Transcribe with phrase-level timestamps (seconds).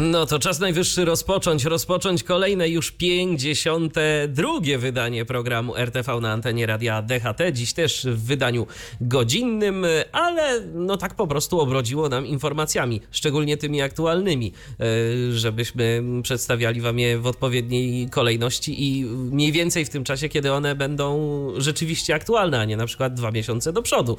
[0.00, 7.02] No to czas najwyższy rozpocząć, rozpocząć kolejne już 52 wydanie programu RTV na antenie radia
[7.02, 7.52] DHT.
[7.52, 8.66] Dziś też w wydaniu
[9.00, 14.84] godzinnym, ale no tak po prostu obrodziło nam informacjami, szczególnie tymi aktualnymi, e,
[15.32, 20.74] żebyśmy przedstawiali wam je w odpowiedniej kolejności i mniej więcej w tym czasie, kiedy one
[20.74, 21.18] będą
[21.56, 24.16] rzeczywiście aktualne, a nie na przykład dwa miesiące do przodu.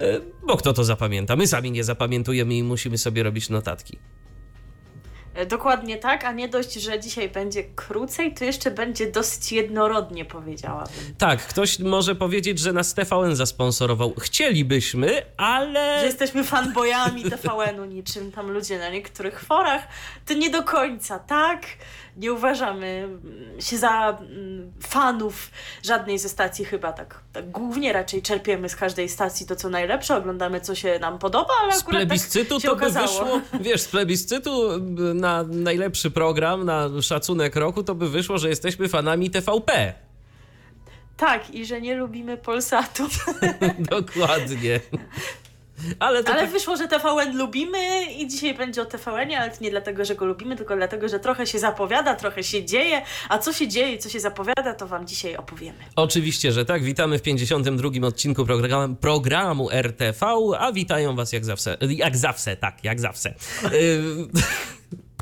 [0.00, 1.36] E, bo kto to zapamięta?
[1.36, 3.98] My sami nie zapamiętujemy i musimy sobie robić notatki.
[5.34, 10.24] E, dokładnie tak, a nie dość, że dzisiaj będzie krócej, to jeszcze będzie dosyć jednorodnie,
[10.24, 11.14] powiedziałabym.
[11.18, 14.14] Tak, ktoś może powiedzieć, że nas TVN zasponsorował.
[14.20, 16.00] Chcielibyśmy, ale.
[16.00, 19.82] Że jesteśmy fanboyami TVN-u, niczym tam ludzie na niektórych forach.
[20.26, 21.62] To nie do końca, tak?
[22.20, 25.50] Nie uważamy mm, się za mm, fanów
[25.82, 30.16] żadnej ze stacji chyba tak, tak głównie raczej czerpiemy z każdej stacji to, co najlepsze,
[30.16, 33.06] oglądamy, co się nam podoba, ale z akurat plebiscytu tak się to by okazało.
[33.06, 34.80] wyszło, wiesz, z plebiscytu
[35.14, 39.94] na najlepszy program, na szacunek roku, to by wyszło, że jesteśmy fanami TVP.
[41.16, 43.08] Tak, i że nie lubimy Polsatu.
[43.78, 44.80] Dokładnie.
[45.98, 46.50] Ale, ale tak...
[46.50, 50.56] wyszło, że TVN lubimy i dzisiaj będzie o TVN-ie, ale nie dlatego, że go lubimy,
[50.56, 54.08] tylko dlatego, że trochę się zapowiada, trochę się dzieje, a co się dzieje i co
[54.08, 55.78] się zapowiada, to Wam dzisiaj opowiemy.
[55.96, 56.82] Oczywiście, że tak.
[56.82, 60.26] Witamy w 52 odcinku program, programu RTV,
[60.58, 63.34] a witają Was jak zawsze, jak zawsze, tak, jak zawsze.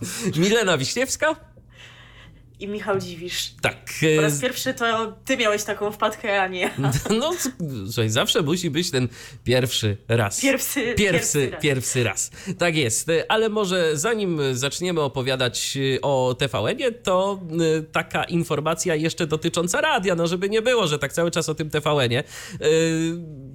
[0.36, 1.36] Milena Wiśniewska
[2.60, 3.54] i Michał Dziwisz.
[3.62, 3.76] Tak.
[4.16, 6.70] Po raz pierwszy to ty miałeś taką wpadkę, a nie ja.
[7.20, 7.32] No,
[7.86, 9.08] słuchaj, zawsze musi być ten
[9.44, 10.40] pierwszy raz.
[10.40, 12.30] Pierwszy, pierwszy, pierwszy raz.
[12.46, 12.56] raz.
[12.58, 13.10] Tak jest.
[13.28, 17.40] Ale może zanim zaczniemy opowiadać o TVN-ie, to
[17.92, 21.70] taka informacja jeszcze dotycząca radia, no żeby nie było, że tak cały czas o tym
[21.70, 22.24] TVN-ie.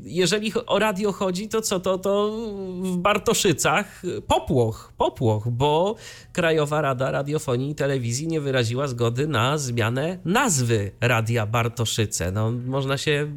[0.04, 2.38] Jeżeli o radio chodzi, to co, to, to
[2.82, 5.96] w Bartoszycach popłoch, popłoch, bo
[6.34, 12.32] Krajowa Rada Radiofonii i Telewizji nie wyraziła zgody na zmianę nazwy Radia Bartoszyce.
[12.32, 13.34] No, można się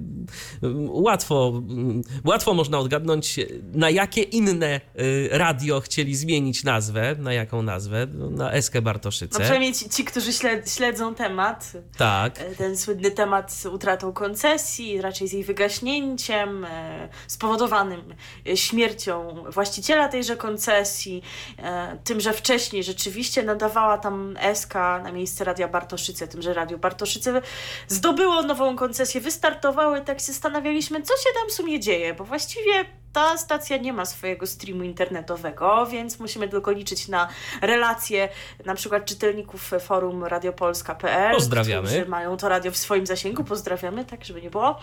[0.63, 3.41] mm, łatwo, mm, łatwo można odgadnąć,
[3.73, 9.39] na jakie inne y, radio chcieli zmienić nazwę, na jaką nazwę, no, na Eskę Bartoszyce.
[9.39, 10.31] No przynajmniej ci, ci którzy
[10.67, 12.41] śledzą temat, tak.
[12.41, 18.15] E, ten słynny temat z utratą koncesji, raczej z jej wygaśnięciem, e, spowodowanym
[18.55, 21.23] śmiercią właściciela tejże koncesji,
[21.59, 26.79] e, tym, że wcześniej rzeczywiście nadawała tam Eska na miejsce Radia Bartoszyce, tym, że Radio
[26.79, 27.43] Bartoszyce
[27.89, 32.85] zdobyło nową koncesję, wystartowały, tak się zastanawialiśmy, co się tam w sumie dzieje, bo właściwie
[33.13, 37.29] ta stacja nie ma swojego streamu internetowego, więc musimy tylko liczyć na
[37.63, 38.29] relacje
[38.65, 41.89] na przykład czytelników forum radiopolska.pl, Pozdrawiamy.
[41.89, 43.45] którzy mają to radio w swoim zasięgu.
[43.45, 44.79] Pozdrawiamy, tak żeby nie było.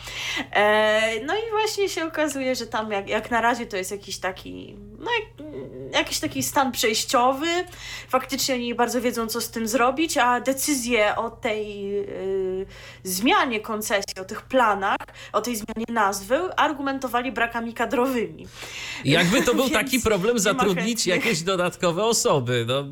[0.52, 4.18] E, no i właśnie się okazuje, że tam jak, jak na razie to jest jakiś
[4.18, 5.12] taki, no
[5.94, 7.48] jakiś taki stan przejściowy.
[8.10, 12.66] Faktycznie oni bardzo wiedzą, co z tym zrobić, a decyzję o tej y,
[13.04, 14.98] zmianie koncesji, o tych planach,
[15.34, 18.48] o tej zmianie nazwy argumentowali brakami kadrowymi.
[19.06, 22.66] Jakby to był taki problem zatrudnić jakieś dodatkowe osoby.
[22.68, 22.84] No.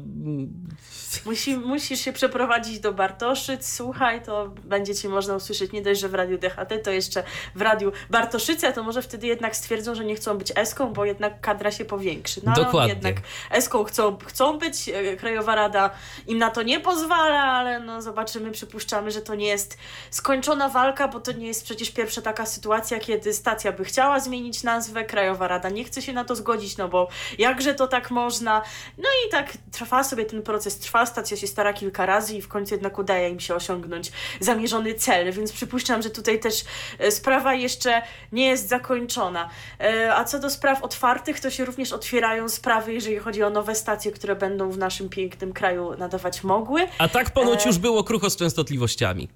[1.26, 6.09] Musi, musisz się przeprowadzić do Bartoszyc, słuchaj, to będzie ci można usłyszeć nie dość, że
[6.09, 7.24] w radiu DHT, to jeszcze
[7.56, 11.42] w radiu Bartoszyce, to może wtedy jednak stwierdzą, że nie chcą być Eską, bo jednak
[11.42, 12.42] kadra się powiększy.
[12.44, 12.90] No, Dokładnie.
[12.90, 13.16] jednak
[13.52, 15.90] Eską chcą, chcą być, e, Krajowa Rada
[16.28, 19.78] im na to nie pozwala, ale no zobaczymy, przypuszczamy, że to nie jest
[20.09, 24.64] skończona walka, bo to nie jest przecież pierwsza taka sytuacja, kiedy stacja by chciała zmienić
[24.64, 27.08] nazwę, Krajowa Rada nie chce się na to zgodzić, no bo
[27.38, 28.62] jakże to tak można?
[28.98, 32.47] No i tak trwa sobie ten proces, trwa, stacja się stara kilka razy i w
[32.47, 36.63] końcu jednak udaje im się osiągnąć zamierzony cel, więc przypuszczam, że tutaj też
[36.99, 39.49] e, sprawa jeszcze nie jest zakończona.
[39.79, 43.75] E, a co do spraw otwartych, to się również otwierają sprawy, jeżeli chodzi o nowe
[43.75, 46.87] stacje, które będą w naszym pięknym kraju nadawać mogły.
[46.97, 49.29] A tak ponoć e, już było krucho z częstotliwościami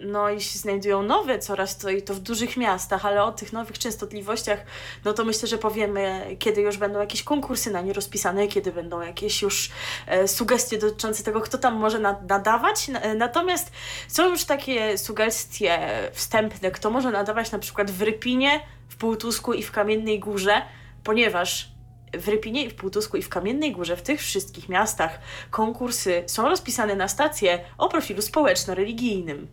[0.00, 3.52] no i się znajdują nowe coraz to i to w dużych miastach, ale o tych
[3.52, 4.64] nowych częstotliwościach,
[5.04, 9.00] no to myślę, że powiemy, kiedy już będą jakieś konkursy na nie rozpisane, kiedy będą
[9.00, 9.70] jakieś już
[10.06, 12.90] e, sugestie dotyczące tego, kto tam może nadawać.
[13.16, 13.72] Natomiast
[14.08, 15.78] są już takie sugestie
[16.12, 20.62] wstępne, kto może nadawać na przykład w Rypinie, w Półtusku i w Kamiennej Górze,
[21.04, 21.76] ponieważ
[22.12, 25.18] w Rypinie i w Półtusku i w Kamiennej Górze, w tych wszystkich miastach
[25.50, 29.46] konkursy są rozpisane na stacje o profilu społeczno-religijnym.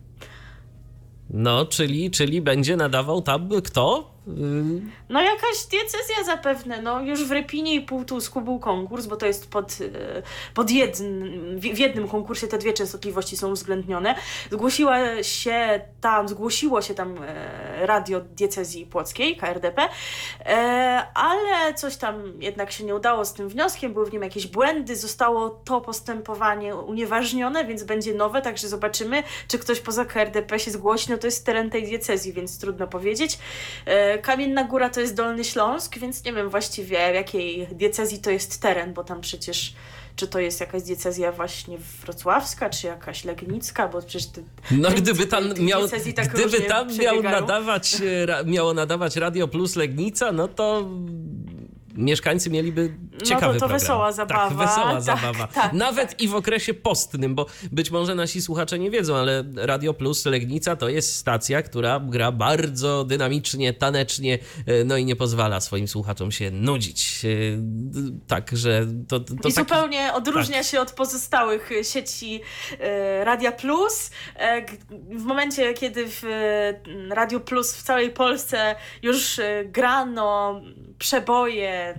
[1.36, 4.13] No, czyli, czyli będzie nadawał tam kto?
[5.08, 9.50] No jakaś diecezja zapewne, no już w Repinie i Półtusku był konkurs, bo to jest
[9.50, 10.22] pod, e,
[10.54, 14.14] pod jednym, w jednym konkursie te dwie częstotliwości są uwzględnione.
[14.50, 19.88] Zgłosiła się tam, zgłosiło się tam e, radio diecezji płockiej, KRDP,
[20.46, 20.56] e,
[21.14, 24.96] ale coś tam jednak się nie udało z tym wnioskiem, były w nim jakieś błędy,
[24.96, 31.10] zostało to postępowanie unieważnione, więc będzie nowe, także zobaczymy, czy ktoś poza KRDP się zgłosi,
[31.10, 33.38] no to jest teren tej diecezji, więc trudno powiedzieć.
[34.22, 38.60] Kamienna Góra to jest Dolny Śląsk, więc nie wiem właściwie w jakiej diecezji to jest
[38.60, 39.74] teren, bo tam przecież
[40.16, 45.26] czy to jest jakaś diecezja właśnie wrocławska, czy jakaś legnicka, bo przecież te, No gdyby
[45.26, 47.94] tam miał, tak gdyby tam miał nadawać,
[48.40, 50.88] e, miało nadawać Radio Plus Legnica, no to
[51.96, 52.94] mieszkańcy mieliby
[53.24, 53.80] ciekawy no to, to program.
[53.80, 54.48] wesoła tak, zabawa.
[54.48, 55.46] Tak, wesoła tak, zabawa.
[55.46, 56.20] Tak, Nawet tak.
[56.20, 60.76] i w okresie postnym, bo być może nasi słuchacze nie wiedzą, ale Radio Plus Legnica
[60.76, 66.32] to jest stacja, która gra bardzo dynamicznie, tanecznie, e, no i nie pozwala swoim słuchaczom
[66.32, 67.24] się nudzić.
[67.24, 67.28] E,
[68.26, 69.52] także to, to, I tak...
[69.52, 70.66] zupełnie odróżnia tak.
[70.66, 72.40] się od pozostałych sieci
[72.80, 74.10] e, Radia Plus.
[75.10, 76.22] W momencie, kiedy w
[77.10, 80.60] Radio Plus w całej Polsce już grano
[80.98, 81.94] przeboje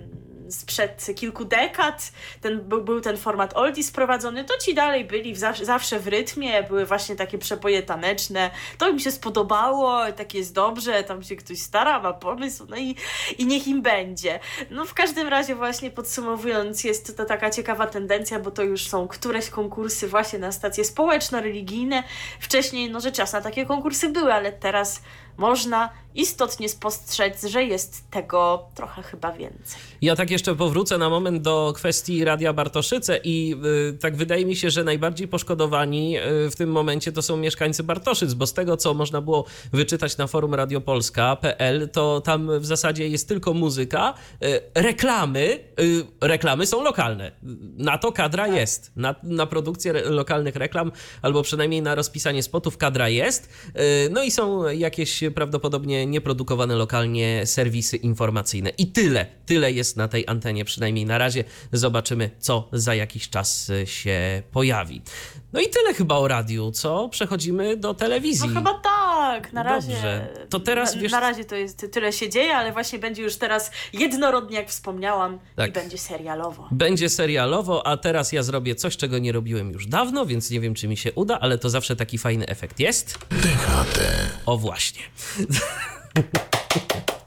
[0.50, 5.38] sprzed kilku dekad, ten, był, był ten format oldies sprowadzony, to ci dalej byli w
[5.38, 10.54] zawsze, zawsze w rytmie, były właśnie takie przeboje taneczne, to im się spodobało, tak jest
[10.54, 12.96] dobrze, tam się ktoś stara, ma pomysł, no i,
[13.38, 14.40] i niech im będzie.
[14.70, 19.08] No w każdym razie właśnie podsumowując, jest to taka ciekawa tendencja, bo to już są
[19.08, 22.02] któreś konkursy właśnie na stacje społeczno-religijne.
[22.40, 25.02] Wcześniej, no rzecz jasna, takie konkursy były, ale teraz
[25.36, 29.80] można istotnie spostrzec, że jest tego trochę chyba więcej.
[30.02, 33.56] Ja tak jeszcze powrócę na moment do kwestii Radia Bartoszyce i
[33.90, 37.82] y, tak wydaje mi się, że najbardziej poszkodowani y, w tym momencie to są mieszkańcy
[37.82, 43.08] Bartoszyc, bo z tego, co można było wyczytać na forum radiopolska.pl, to tam w zasadzie
[43.08, 44.14] jest tylko muzyka,
[44.44, 45.58] y, reklamy,
[46.20, 47.32] reklamy są lokalne.
[47.76, 48.92] Na to kadra jest.
[48.96, 50.92] Na, na produkcję re lokalnych reklam,
[51.22, 53.48] albo przynajmniej na rozpisanie spotów kadra jest.
[54.10, 58.70] No i są jakieś prawdopodobnie nieprodukowane lokalnie serwisy informacyjne.
[58.70, 61.44] I tyle, tyle jest na tej antenie, przynajmniej na razie.
[61.72, 65.02] Zobaczymy, co za jakiś czas się pojawi.
[65.52, 67.08] No i tyle chyba o radiu, co?
[67.08, 68.48] Przechodzimy do telewizji.
[68.48, 69.92] No chyba tak, na razie.
[69.92, 70.28] Dobrze.
[70.50, 71.12] To teraz na, wiesz...
[71.12, 75.38] na razie to jest tyle się dzieje, ale właśnie będzie już teraz jednorodnie, jak wspomniałam,
[75.56, 75.70] tak.
[75.70, 76.68] i będzie serialowo.
[76.70, 80.74] Będzie serialowo, a teraz ja zrobię coś, czego nie robiłem już dawno, więc nie wiem,
[80.74, 83.18] czy mi się uda, ale to zawsze taki fajny efekt jest.
[83.30, 84.00] DHT.
[84.46, 85.02] O właśnie.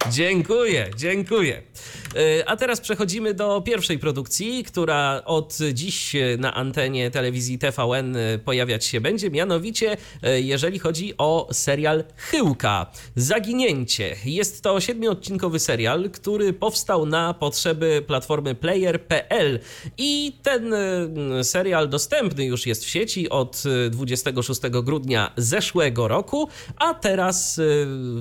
[0.10, 1.62] dziękuję, dziękuję.
[2.16, 8.86] E, a teraz przechodzimy do pierwszej produkcji, która od dziś na antenie telewizji TVN pojawiać
[8.86, 9.30] się będzie.
[9.30, 14.16] Mianowicie, e, jeżeli chodzi o serial Chyłka Zaginięcie.
[14.26, 19.60] Jest to siedmiodcinkowy serial, który powstał na potrzeby platformy player.pl
[19.98, 26.94] i ten e, serial dostępny już jest w sieci od 26 grudnia zeszłego roku, a
[26.94, 27.62] teraz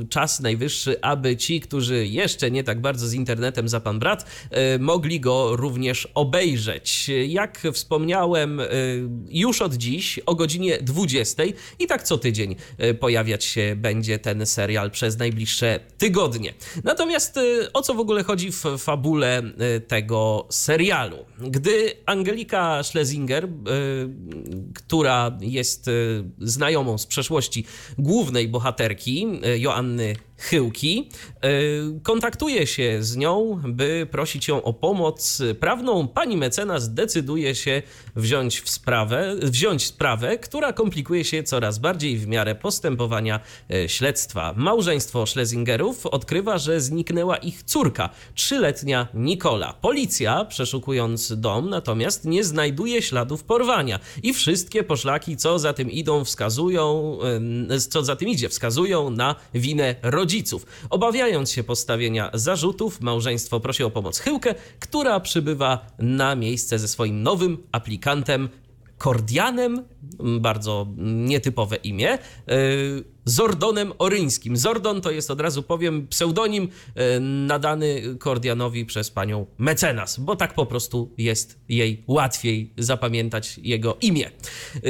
[0.08, 4.79] czas najwyższy, aby ci, którzy jeszcze nie tak bardzo z internetem za pan brat, e,
[4.79, 7.11] mogli go również obejrzeć.
[7.29, 8.67] Jak wspomniałem, e,
[9.31, 11.43] już od dziś o godzinie 20
[11.79, 16.55] i tak co tydzień e, pojawiać się będzie ten serial przez najbliższe tygodnie.
[16.85, 17.41] Natomiast
[17.73, 19.43] o co w ogóle chodzi w fabule
[19.89, 21.17] tego serialu?
[21.39, 23.49] Gdy Angelika Schlesinger,
[24.75, 25.91] która jest
[26.39, 27.65] znajomą z przeszłości
[27.99, 29.27] głównej bohaterki,
[29.58, 31.09] Joanny Chyłki,
[32.03, 37.83] kontaktuje się z nią, by prosić ją o pomoc prawną, pani mecenas decyduje się
[38.17, 43.41] wziąć w sprawę, wziąć sprawę, która komplikuje się coraz bardziej w miarę postępowania
[43.71, 44.55] e, śledztwa.
[44.57, 49.73] Małżeństwo Schlesingerów odkrywa, że zniknęła ich córka, trzyletnia Nikola.
[49.73, 56.25] Policja, przeszukując dom, natomiast nie znajduje śladów porwania i wszystkie poszlaki, co za tym idą,
[56.25, 57.19] wskazują,
[57.71, 59.95] e, co za tym idzie, wskazują na winę
[60.29, 60.67] rodziców.
[60.91, 67.23] Obawiając się postawienia zarzutów, małżeństwo prosi o pomoc Chyłkę, która przybywa na miejsce ze swoim
[67.23, 68.49] nowym aplikantem
[68.99, 69.85] Kordianem,
[70.41, 74.56] bardzo nietypowe imię, yy, Zordonem Oryńskim.
[74.56, 80.55] Zordon to jest od razu powiem pseudonim e, nadany Kordianowi przez panią mecenas, bo tak
[80.55, 84.27] po prostu jest jej łatwiej zapamiętać jego imię.
[84.27, 84.81] E,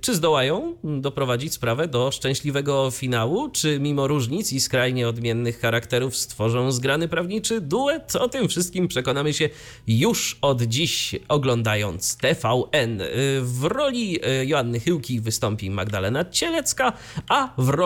[0.00, 6.72] czy zdołają doprowadzić sprawę do szczęśliwego finału, czy mimo różnic i skrajnie odmiennych charakterów stworzą
[6.72, 8.16] zgrany prawniczy duet?
[8.16, 9.48] O tym wszystkim przekonamy się
[9.86, 13.00] już od dziś oglądając TVN.
[13.00, 13.06] E,
[13.40, 16.92] w roli Joanny Chyłki wystąpi Magdalena Cielecka,
[17.28, 17.85] a w roli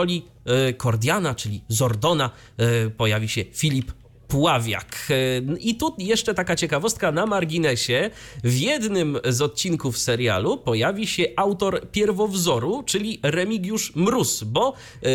[0.77, 2.31] Kordiana, czyli Zordona,
[2.97, 3.93] pojawi się Filip
[4.31, 5.09] Pławiak.
[5.61, 8.11] I tu jeszcze taka ciekawostka na marginesie.
[8.45, 15.11] W jednym z odcinków serialu pojawi się autor pierwowzoru, czyli Remigiusz Mróz, bo yy,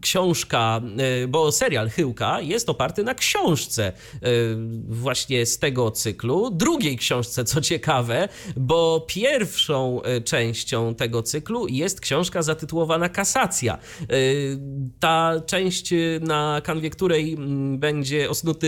[0.00, 0.80] książka,
[1.20, 3.92] yy, bo serial Chyłka jest oparty na książce
[4.22, 4.28] yy,
[4.88, 6.50] właśnie z tego cyklu.
[6.50, 13.78] Drugiej książce, co ciekawe, bo pierwszą częścią tego cyklu jest książka zatytułowana Kasacja.
[15.00, 15.90] Ta część,
[16.20, 17.36] na kanwie której
[17.78, 18.66] będzie będzie osnuty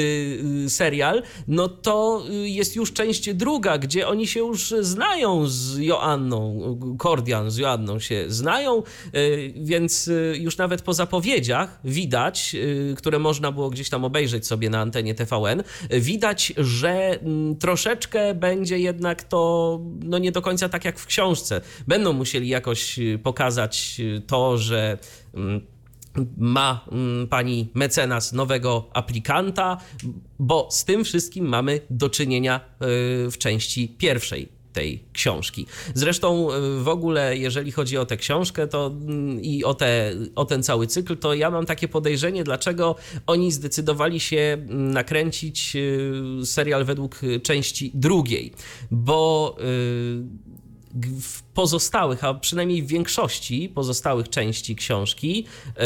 [0.67, 5.78] y, serial, no to y, jest już część druga, gdzie oni się już znają z
[5.78, 8.83] Joanną, Kordian z Joanną się znają,
[9.14, 12.57] y, więc już nawet po zapowiedziach widać,
[12.97, 18.78] które można było gdzieś tam obejrzeć sobie na antenie TVN, widać, że mm, troszeczkę będzie
[18.78, 21.61] jednak to no nie do końca tak jak w książce.
[21.87, 24.99] Będą musieli jakoś pokazać to, że
[25.35, 25.77] mm,
[26.37, 29.76] ma mm, pani mecenas nowego aplikanta,
[30.38, 35.66] bo z tym wszystkim mamy do czynienia y, w części pierwszej tej książki.
[35.94, 40.44] Zresztą y, w ogóle, jeżeli chodzi o tę książkę to, mm, i o, te, o
[40.44, 42.96] ten cały cykl, to ja mam takie podejrzenie, dlaczego
[43.26, 48.52] oni zdecydowali się mm, nakręcić y, serial według części drugiej,
[48.90, 49.56] bo
[51.21, 55.80] w pozostałych, a przynajmniej w większości pozostałych części książki, e,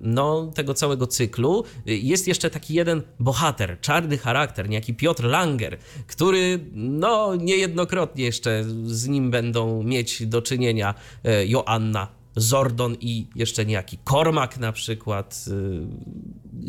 [0.00, 6.60] no, tego całego cyklu, jest jeszcze taki jeden bohater, czarny charakter, niejaki Piotr Langer, który
[6.72, 13.98] no, niejednokrotnie jeszcze z nim będą mieć do czynienia e, Joanna Zordon i jeszcze niejaki
[14.04, 15.44] Kormak na przykład.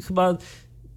[0.08, 0.38] Chyba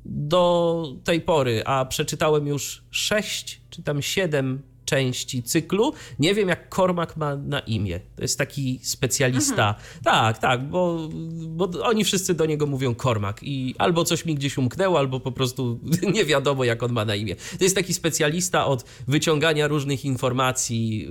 [0.04, 5.92] do tej pory, a przeczytałem już sześć czy tam siedem części cyklu.
[6.18, 8.00] Nie wiem, jak Kormak ma na imię.
[8.16, 9.68] To jest taki specjalista.
[9.68, 10.04] Mhm.
[10.04, 11.08] Tak, tak, bo,
[11.48, 15.32] bo oni wszyscy do niego mówią Kormak i albo coś mi gdzieś umknęło, albo po
[15.32, 15.80] prostu
[16.14, 17.36] nie wiadomo, jak on ma na imię.
[17.58, 21.08] To jest taki specjalista od wyciągania różnych informacji, y,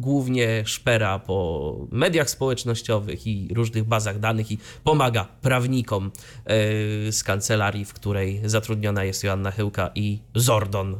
[0.00, 6.10] głównie szpera po mediach społecznościowych i różnych bazach danych i pomaga prawnikom
[7.06, 10.94] y, z kancelarii, w której zatrudniona jest Joanna Chyłka i Zordon.
[10.94, 10.98] Y,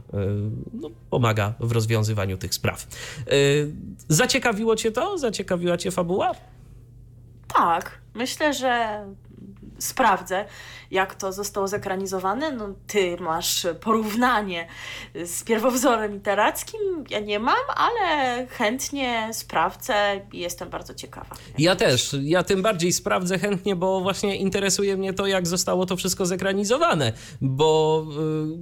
[0.72, 2.86] no, pomaga w rozwiązywaniu rozwiązywaniu tych spraw.
[3.32, 3.72] Y,
[4.08, 5.18] zaciekawiło cię to?
[5.18, 6.32] Zaciekawiła cię fabuła?
[7.54, 9.04] Tak, myślę, że
[9.78, 10.44] sprawdzę,
[10.90, 12.52] jak to zostało zekranizowane.
[12.52, 14.68] No, ty masz porównanie
[15.24, 16.80] z pierwowzorem literackim,
[17.10, 21.36] ja nie mam, ale chętnie sprawdzę i jestem bardzo ciekawa.
[21.58, 25.96] Ja też, ja tym bardziej sprawdzę chętnie, bo właśnie interesuje mnie to, jak zostało to
[25.96, 28.04] wszystko zekranizowane, bo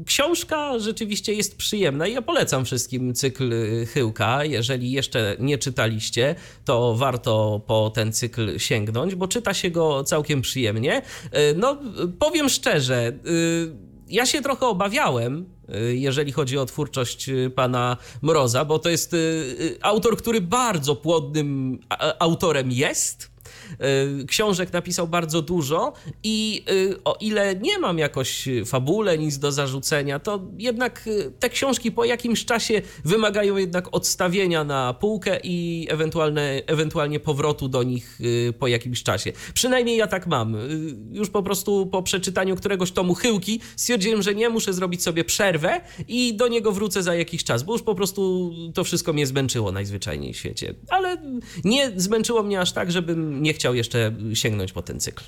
[0.01, 4.45] y, książka rzeczywiście jest przyjemna i ja polecam wszystkim cykl y, Chyłka.
[4.45, 10.43] Jeżeli jeszcze nie czytaliście, to warto po ten cykl sięgnąć, bo czyta się go całkiem
[10.43, 11.03] przyjemnie.
[11.25, 11.79] Y, no,
[12.19, 13.77] powiem szczerze, y,
[14.09, 19.17] ja się trochę obawiałem, y, jeżeli chodzi o twórczość pana Mroza, bo to jest
[19.83, 21.79] autor, który bardzo płodnym
[22.19, 23.31] autorem jest.
[23.31, 23.34] E,
[24.27, 25.93] książek napisał bardzo dużo
[26.25, 31.51] i e, o ile nie mam jakoś fabule, nic do zarzucenia, to jednak e, te
[31.51, 38.19] książki po jakimś czasie wymagają jednak odstawienia na półkę i ewentualne, ewentualnie powrotu do nich
[38.59, 39.33] po jakimś czasie.
[39.55, 40.57] Przynajmniej ja tak mam.
[41.13, 45.81] Już po prostu po przeczytaniu któregoś tomu chyłki stwierdziłem, że nie, muszę zrobić sobie przerwę
[46.09, 49.73] i do niego wrócę za jakiś czas, bo już po prostu to wszystko mnie zmęczyło
[49.73, 50.75] najzwyczajniej w świecie.
[50.89, 51.17] Ale
[51.65, 55.25] nie zmęczyło mnie aż tak, żebym nie chciał jeszcze sięgnąć po ten cykl.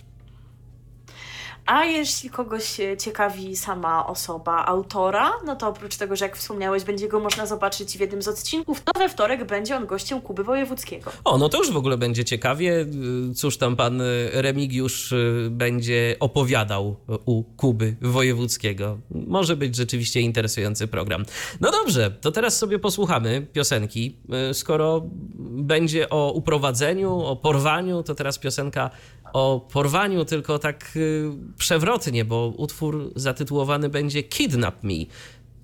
[1.66, 7.08] A jeśli kogoś ciekawi sama osoba autora, no to oprócz tego, że jak wspomniałeś, będzie
[7.08, 11.12] go można zobaczyć w jednym z odcinków, to we wtorek będzie on gościem Kuby Wojewódzkiego.
[11.24, 12.86] O, no to już w ogóle będzie ciekawie.
[13.34, 16.96] Cóż tam pan Remigiusz y, będzie opowiadał
[17.26, 18.98] u Kuby Wojewódzkiego.
[19.10, 21.24] Może być rzeczywiście interesujący program.
[21.60, 24.16] No dobrze, to teraz sobie posłuchamy piosenki.
[24.52, 25.02] Skoro
[25.38, 28.90] będzie o uprowadzeniu, o porwaniu, to teraz piosenka
[29.32, 34.94] o porwaniu, tylko tak y, przewrotnie, bo utwór zatytułowany będzie Kidnap Me,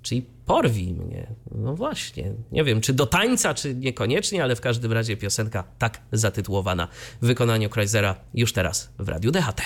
[0.02, 1.26] czyli Porwij mnie.
[1.54, 2.32] No właśnie.
[2.52, 6.88] Nie wiem, czy do tańca, czy niekoniecznie, ale w każdym razie piosenka tak zatytułowana
[7.22, 9.62] w wykonaniu Kreuzera już teraz w Radiu DHT.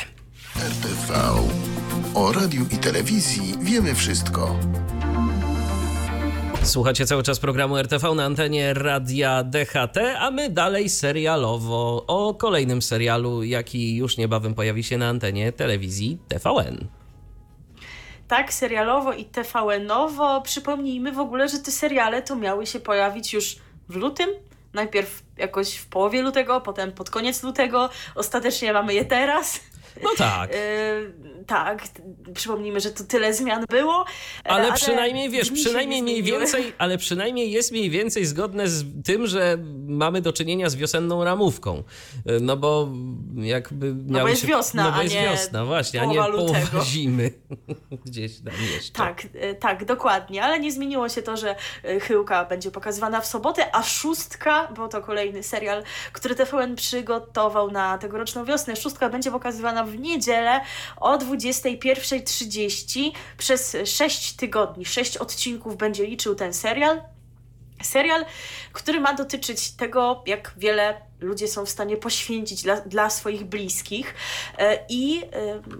[0.56, 1.14] RTV.
[2.14, 4.58] O radiu i telewizji wiemy wszystko.
[6.66, 12.82] Słuchacie cały czas programu RTV na antenie Radia DHT, a my dalej serialowo o kolejnym
[12.82, 16.88] serialu, jaki już niebawem pojawi się na antenie telewizji TVN.
[18.28, 20.40] Tak, serialowo i TVN-owo.
[20.40, 23.56] Przypomnijmy w ogóle, że te seriale to miały się pojawić już
[23.88, 24.30] w lutym.
[24.72, 27.90] Najpierw jakoś w połowie lutego, potem pod koniec lutego.
[28.14, 29.60] Ostatecznie mamy je teraz.
[30.02, 30.50] No tak.
[30.50, 31.14] Yy,
[31.46, 31.82] tak,
[32.34, 34.04] przypomnijmy, że to tyle zmian było.
[34.44, 39.26] Ale, ale przynajmniej wiesz, przynajmniej mniej więcej, ale przynajmniej jest mniej więcej zgodne z tym,
[39.26, 41.82] że mamy do czynienia z wiosenną ramówką.
[42.40, 42.88] No bo
[43.36, 46.14] jakby No bo jest się, wiosna, no bo a jest nie wiosna, właśnie, a nie
[46.14, 46.84] połowa lutego.
[46.84, 47.30] zimy.
[48.06, 48.92] Gdzieś tam jeszcze.
[48.92, 49.22] Tak,
[49.60, 51.56] tak, dokładnie, ale nie zmieniło się to, że
[52.00, 57.98] Chyłka będzie pokazywana w sobotę, a Szóstka, bo to kolejny serial, który TVN przygotował na
[57.98, 60.60] tegoroczną wiosnę, Szóstka będzie pokazywana w niedzielę
[60.96, 64.84] o 21.30 przez 6 tygodni.
[64.84, 67.02] 6 odcinków będzie liczył ten serial.
[67.82, 68.24] Serial,
[68.72, 74.14] który ma dotyczyć tego, jak wiele ludzie są w stanie poświęcić dla, dla swoich bliskich.
[74.58, 75.28] E, I e,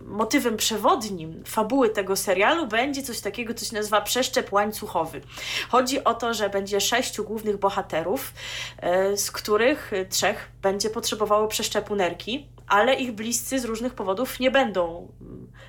[0.07, 5.21] motywem przewodnim fabuły tego serialu będzie coś takiego, co się nazywa przeszczep łańcuchowy.
[5.69, 8.33] Chodzi o to, że będzie sześciu głównych bohaterów,
[8.81, 14.51] e, z których trzech będzie potrzebowało przeszczepu nerki, ale ich bliscy z różnych powodów nie
[14.51, 15.09] będą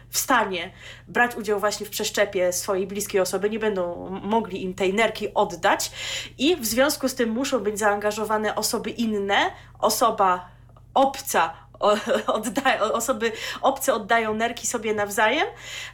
[0.09, 0.71] w stanie
[1.07, 5.91] brać udział właśnie w przeszczepie swojej bliskiej osoby, nie będą mogli im tej nerki oddać
[6.37, 10.49] i w związku z tym muszą być zaangażowane osoby inne, osoba
[10.93, 11.53] obca
[12.93, 13.31] osoby
[13.61, 15.47] obce oddają nerki sobie nawzajem,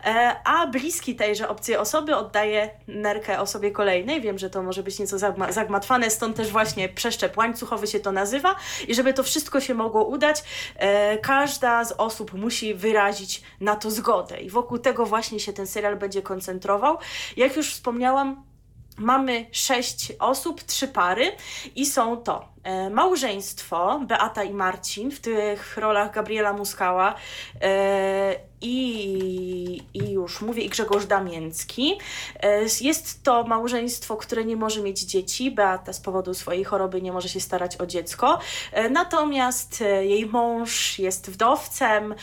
[0.05, 4.21] e, a bliski tejże obcej osoby oddaje nerkę osobie kolejnej.
[4.21, 5.17] Wiem, że to może być nieco
[5.49, 8.55] zagmatwane, stąd też właśnie przeszczep łańcuchowy się to nazywa.
[8.87, 10.43] I żeby to wszystko się mogło udać,
[10.75, 14.41] e, każda z osób musi wyrazić na to zgodę.
[14.41, 16.97] I wokół tego właśnie się ten serial będzie koncentrował.
[17.37, 18.43] Jak już wspomniałam,
[18.97, 21.31] mamy sześć osób, trzy pary
[21.75, 22.52] i są to
[22.91, 27.15] małżeństwo Beata i Marcin, w tych rolach Gabriela Muskała
[27.61, 31.99] e, i, i już mówię, i Grzegorz Damięcki.
[32.39, 35.51] E, jest to małżeństwo, które nie może mieć dzieci.
[35.51, 38.39] Beata z powodu swojej choroby nie może się starać o dziecko.
[38.91, 42.15] Natomiast jej mąż jest wdowcem,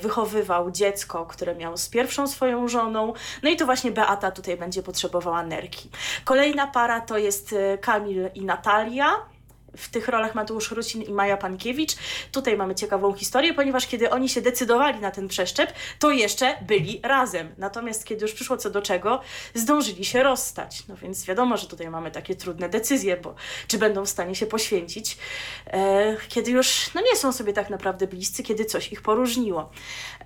[0.00, 3.12] wychowywał dziecko, które miał z pierwszą swoją żoną.
[3.42, 5.90] No i to właśnie Beata tutaj będzie potrzebowała nerki.
[6.24, 9.37] Kolejna para to jest Kamil i Natalia
[9.78, 11.96] w tych rolach Mateusz Rusin i Maja Pankiewicz.
[12.32, 17.00] Tutaj mamy ciekawą historię, ponieważ kiedy oni się decydowali na ten przeszczep, to jeszcze byli
[17.02, 17.54] razem.
[17.58, 19.20] Natomiast kiedy już przyszło co do czego,
[19.54, 20.82] zdążyli się rozstać.
[20.88, 23.34] No więc wiadomo, że tutaj mamy takie trudne decyzje, bo
[23.66, 25.18] czy będą w stanie się poświęcić,
[25.66, 29.70] e, kiedy już no nie są sobie tak naprawdę bliscy, kiedy coś ich poróżniło.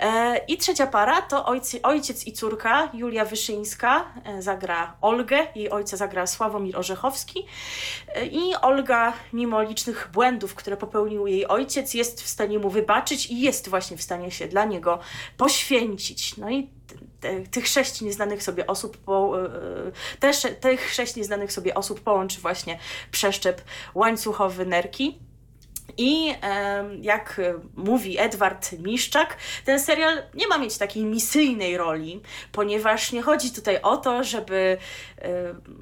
[0.01, 5.71] E, I trzecia para to ojcy, ojciec i córka, Julia Wyszyńska e, zagra Olgę, jej
[5.71, 7.47] ojca zagra Sławomir Orzechowski
[8.15, 13.26] e, i Olga mimo licznych błędów, które popełnił jej ojciec, jest w stanie mu wybaczyć
[13.26, 14.98] i jest właśnie w stanie się dla niego
[15.37, 16.37] poświęcić.
[16.37, 16.70] No i
[17.50, 19.35] tych sześć nieznanych sobie osób, po,
[20.20, 22.78] te, tych sześć nieznanych sobie osób połączy właśnie
[23.11, 23.62] przeszczep
[23.94, 25.18] łańcuchowy nerki.
[25.96, 26.35] I
[27.00, 27.40] jak
[27.76, 32.20] mówi Edward Miszczak, ten serial nie ma mieć takiej misyjnej roli,
[32.52, 34.78] ponieważ nie chodzi tutaj o to, żeby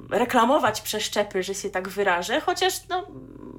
[0.09, 3.07] reklamować przeszczepy, że się tak wyrażę, chociaż no,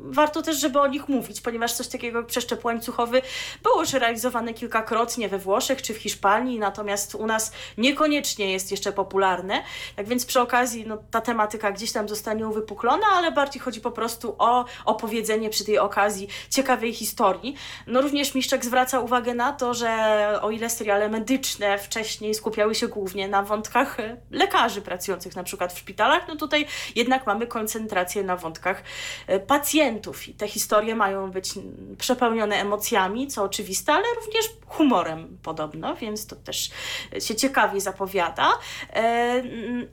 [0.05, 3.23] warto też, żeby o nich mówić, ponieważ coś takiego jak przeszczep łańcuchowy
[3.63, 8.93] było już realizowane kilkakrotnie we Włoszech czy w Hiszpanii, natomiast u nas niekoniecznie jest jeszcze
[8.93, 9.63] popularne.
[9.97, 13.91] Tak więc przy okazji no, ta tematyka gdzieś tam zostanie uwypuklona, ale bardziej chodzi po
[13.91, 17.55] prostu o opowiedzenie przy tej okazji ciekawej historii.
[17.87, 22.89] No również Miszczak zwraca uwagę na to, że o ile seriale medyczne wcześniej skupiały się
[22.89, 23.97] głównie na wątkach
[24.31, 28.83] lekarzy pracujących na przykład w szpitalach, no tutaj jednak mamy koncentrację na wątkach
[29.47, 31.51] pacjentów i te historie mają być
[31.99, 36.71] przepełnione emocjami, co oczywiste, ale również humorem podobno, więc to też
[37.19, 38.53] się ciekawie zapowiada.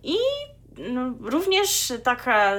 [0.03, 0.15] I
[0.79, 2.53] no, również taka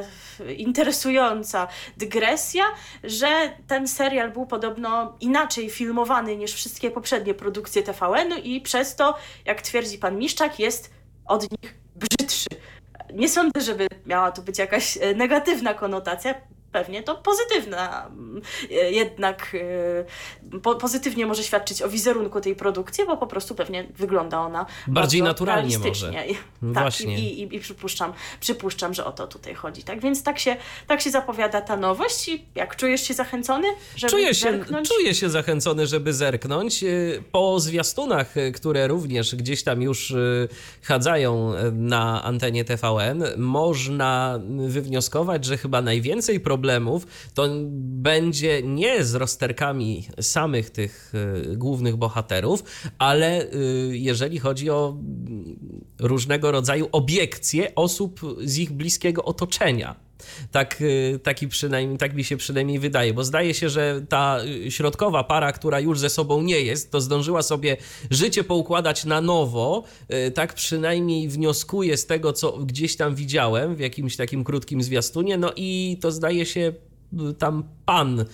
[0.57, 2.65] interesująca dygresja,
[3.05, 3.29] że
[3.67, 9.63] ten serial był podobno inaczej filmowany niż wszystkie poprzednie produkcje TVN-u i przez to, jak
[9.63, 10.95] twierdzi pan Miszczak, jest
[11.27, 12.49] od nich brzydszy.
[13.15, 16.35] Nie sądzę, żeby miała to być jakaś negatywna konotacja
[16.73, 18.43] pewnie to pozytywna mm,
[18.91, 19.55] jednak
[20.53, 24.67] y, po, pozytywnie może świadczyć o wizerunku tej produkcji, bo po prostu pewnie wygląda ona
[24.87, 26.13] Bardziej naturalnie może.
[26.63, 27.19] No tak, właśnie.
[27.19, 29.83] I, i, i przypuszczam, przypuszczam, że o to tutaj chodzi.
[29.83, 30.57] Tak więc tak się,
[30.87, 34.89] tak się zapowiada ta nowość i jak czujesz się zachęcony, żeby Czuję się, zerknąć?
[34.89, 36.83] czuję się zachęcony, żeby zerknąć.
[36.83, 40.15] Yy, Po zwiastunach, które również gdzieś tam już
[40.83, 46.60] chadzają na antenie TVN, można wywnioskować, że chyba najwięcej problemów
[47.35, 47.49] to
[47.81, 51.13] będzie nie z rozterkami samych tych
[51.47, 52.65] yy, głównych bohaterów,
[52.99, 55.59] ale yy, jeżeli chodzi o mm,
[55.99, 60.10] różnego rodzaju obiekcje osób z ich bliskiego otoczenia.
[60.53, 64.71] Tak, y, taki przynajmniej, tak mi się przynajmniej wydaje, bo zdaje się, że ta y,
[64.71, 67.77] środkowa para, która już ze sobą nie jest, to zdążyła sobie
[68.11, 69.85] życie poukładać na nowo.
[70.27, 75.39] Y, Tak przynajmniej wnioskuję z tego, co gdzieś tam widziałem w jakimś takim krótkim zwiastunie.
[75.39, 76.73] No i to zdaje się
[77.39, 78.27] tam pan y,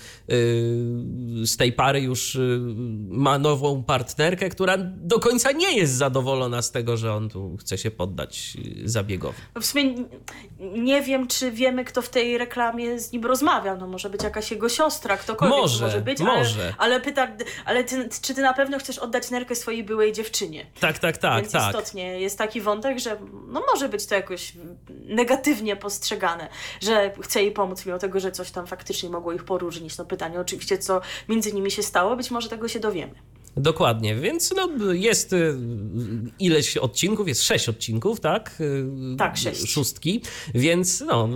[1.47, 2.61] z tej pary już y,
[3.09, 7.79] ma nową partnerkę, która do końca nie jest zadowolona z tego, że on tu chce
[7.79, 9.39] się poddać y, zabiegowi.
[9.55, 9.95] No w sumie
[10.61, 13.79] nie wiem, czy wiemy, kto w tej reklamie z nim rozmawiał.
[13.79, 16.63] No może być jakaś jego siostra, ktokolwiek Może, może być, może.
[16.63, 17.29] ale, ale pyta,
[17.65, 20.67] ale ty, czy ty na pewno chcesz oddać nerkę swojej byłej dziewczynie?
[20.81, 21.67] Tak, tak, tak, Więc tak.
[21.67, 23.17] istotnie jest taki wątek, że
[23.49, 24.53] no może być to jakoś
[25.05, 26.49] negatywnie postrzegane,
[26.81, 29.99] że chce jej pomóc, mimo tego, że coś tam faktycznie mogło ich poróżnić.
[29.99, 33.15] No pytanie oczywiście, co między nimi się stało, być może tego się dowiemy.
[33.57, 35.55] Dokładnie, więc no, jest y,
[36.39, 38.61] ileś odcinków, jest sześć odcinków, tak?
[38.61, 39.71] Y, Tak, sześć.
[39.71, 40.23] Szóstki,
[40.55, 41.29] więc no,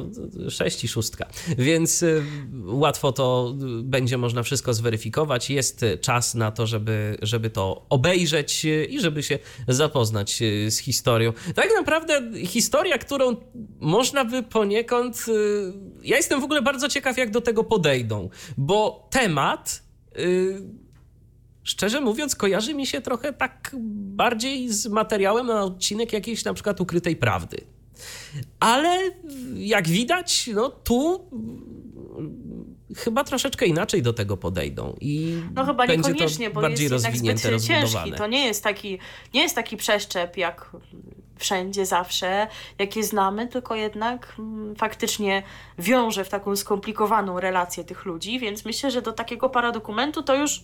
[0.49, 1.27] sześć i szóstka.
[1.59, 2.23] Więc y,
[2.65, 5.51] łatwo to będzie można wszystko zweryfikować.
[5.51, 11.33] Jest czas na to, żeby, żeby to obejrzeć i żeby się zapoznać z historią.
[11.55, 13.37] Tak naprawdę historia, którą
[13.81, 15.27] można by poniekąd.
[16.03, 19.83] Ja jestem w ogóle bardzo ciekaw, jak do tego podejdą, bo temat.
[21.65, 26.81] Szczerze mówiąc, kojarzy mi się trochę tak bardziej z materiałem na odcinek jakiejś na przykład
[26.81, 27.57] ukrytej prawdy.
[28.61, 28.99] Ale
[29.55, 36.09] jak widać, no tu mm, chyba troszeczkę inaczej do tego podejdą i No chyba będzie
[36.11, 38.13] niekoniecznie, to bo bardziej jest jednak zbyt ciężki.
[38.13, 38.99] To nie jest taki,
[39.35, 40.71] nie jest taki przeszczep jak
[41.37, 42.47] wszędzie, zawsze,
[42.79, 45.43] jakie znamy, tylko jednak mm, faktycznie
[45.79, 50.63] wiąże w taką skomplikowaną relację tych ludzi, więc myślę, że do takiego paradokumentu to już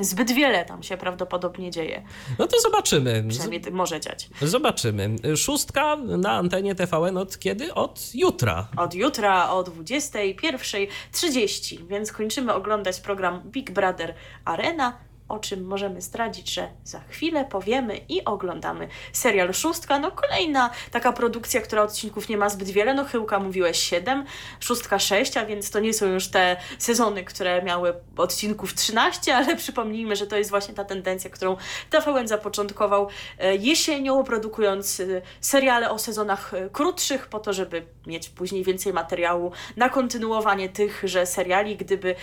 [0.00, 2.02] zbyt wiele tam się prawdopodobnie dzieje.
[2.38, 3.24] No to zobaczymy.
[3.28, 4.28] Przynajmniej może dziać.
[4.42, 5.16] Zobaczymy.
[5.36, 7.74] Szóstka na antenie TVN od kiedy?
[7.74, 8.68] Od jutra.
[8.76, 14.98] Od jutra o 21.30, więc kończymy oglądać program Big Brother Arena,
[15.32, 19.98] o czym możemy zdradzić, że za chwilę powiemy i oglądamy serial Szóstka.
[19.98, 22.94] No kolejna taka produkcja, która odcinków nie ma zbyt wiele.
[22.94, 24.24] No Chyłka mówiłeś 7,
[24.60, 29.56] Szóstka 6, a więc to nie są już te sezony, które miały odcinków 13, ale
[29.56, 31.56] przypomnijmy, że to jest właśnie ta tendencja, którą
[31.90, 35.06] TVN zapoczątkował e, jesienią, produkując e,
[35.40, 41.26] seriale o sezonach e, krótszych, po to, żeby mieć później więcej materiału na kontynuowanie tychże
[41.26, 42.14] seriali, gdyby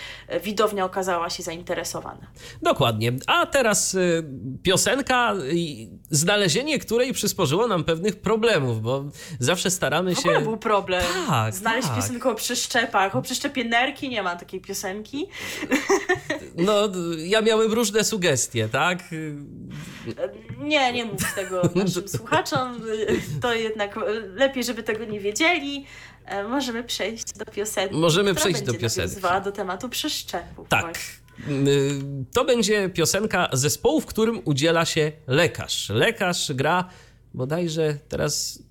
[0.42, 2.26] widownia okazała się zainteresowana.
[2.62, 2.99] Dokładnie.
[3.26, 4.24] A teraz y,
[4.62, 9.04] piosenka, y, znalezienie której przysporzyło nam pewnych problemów, bo
[9.38, 10.20] zawsze staramy się.
[10.20, 11.96] ogóle był problem Tak, znaleźć tak.
[11.96, 13.16] piosenkę o przeszczepach.
[13.16, 15.26] O przeszczepie nerki nie ma takiej piosenki.
[16.56, 16.74] No,
[17.18, 18.98] ja miałem różne sugestie, tak?
[20.58, 22.80] Nie, nie mów tego naszym słuchaczom.
[23.42, 23.98] To jednak
[24.34, 25.86] lepiej, żeby tego nie wiedzieli.
[26.24, 27.94] E, Możemy przejść do piosenki.
[27.96, 29.16] Możemy przejść do piosenki.
[29.44, 30.68] do tematu przeszczepów.
[30.68, 30.80] Tak.
[30.84, 31.19] właśnie.
[31.48, 32.00] Y,
[32.32, 35.88] To będzie piosenka zespołu, w którym udziela się lekarz.
[35.88, 36.88] Lekarz gra
[37.34, 38.62] bodajże teraz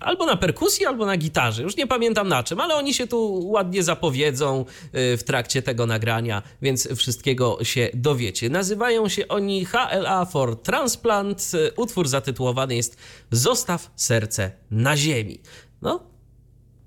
[0.00, 1.62] albo na perkusji, albo na gitarze.
[1.62, 5.86] Już nie pamiętam na czym, ale oni się tu ładnie zapowiedzą y, w trakcie tego
[5.86, 8.50] nagrania, więc wszystkiego się dowiecie.
[8.50, 11.50] Nazywają się oni HLA for Transplant.
[11.54, 12.96] Y, Utwór zatytułowany jest
[13.30, 15.40] Zostaw serce na ziemi.
[15.82, 16.00] No,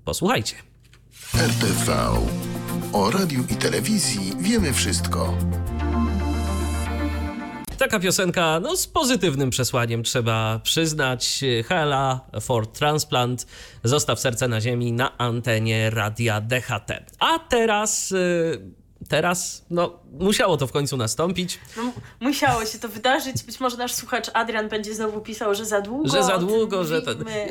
[0.04, 0.56] posłuchajcie.
[1.34, 1.94] RTV.
[2.92, 5.34] O radiu i telewizji wiemy wszystko.
[7.78, 11.40] Taka piosenka no, z pozytywnym przesłaniem, trzeba przyznać.
[11.68, 13.46] Hela for Transplant,
[13.84, 16.90] Zostaw serce na ziemi na antenie radia DHT.
[17.18, 18.60] A teraz, y,
[19.08, 23.42] teraz, no, musiało to w końcu nastąpić, No, musiało się to wydarzyć.
[23.42, 26.08] Być może nasz słuchacz Adrian będzie znowu pisał, że za długo.
[26.10, 27.02] że za długo, że...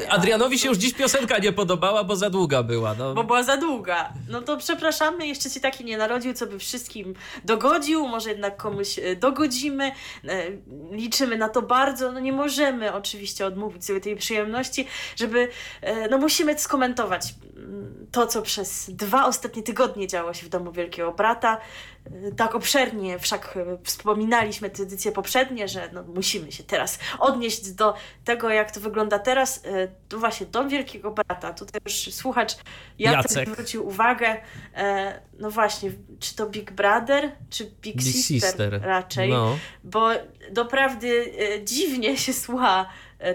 [0.10, 2.94] A- Adrianowi się już dziś piosenka nie podobała, bo za długa była.
[2.94, 3.14] No.
[3.14, 4.14] Bo była za długa.
[4.30, 8.08] No to przepraszamy, jeszcze się taki nie narodził, co by wszystkim dogodził.
[8.08, 9.92] Może jednak komuś e, dogodzimy.
[10.28, 10.44] E,
[10.92, 12.12] Liczymy na to bardzo.
[12.12, 15.48] No nie możemy oczywiście odmówić sobie tej przyjemności, żeby.
[15.82, 17.34] e, No musimy skomentować
[18.12, 21.58] to, co przez dwa ostatnie tygodnie działo się w domu Wielkiego Brata.
[22.38, 27.94] Tak obszernie wszak wspominaliśmy te edycje poprzednie, że no, musimy się teraz odnieść do
[28.26, 29.64] tego, jak to wygląda teraz.
[30.10, 31.54] Tu właśnie Dom Wielkiego Brata.
[31.54, 32.56] Tutaj już słuchacz
[33.00, 34.38] Jacek, zwrócił uwagę,
[35.40, 39.58] no właśnie, czy to Big Brother, czy Big, Big Sister, Sister, raczej, no.
[39.84, 40.10] bo
[40.52, 42.90] doprawdy dziwnie się słucha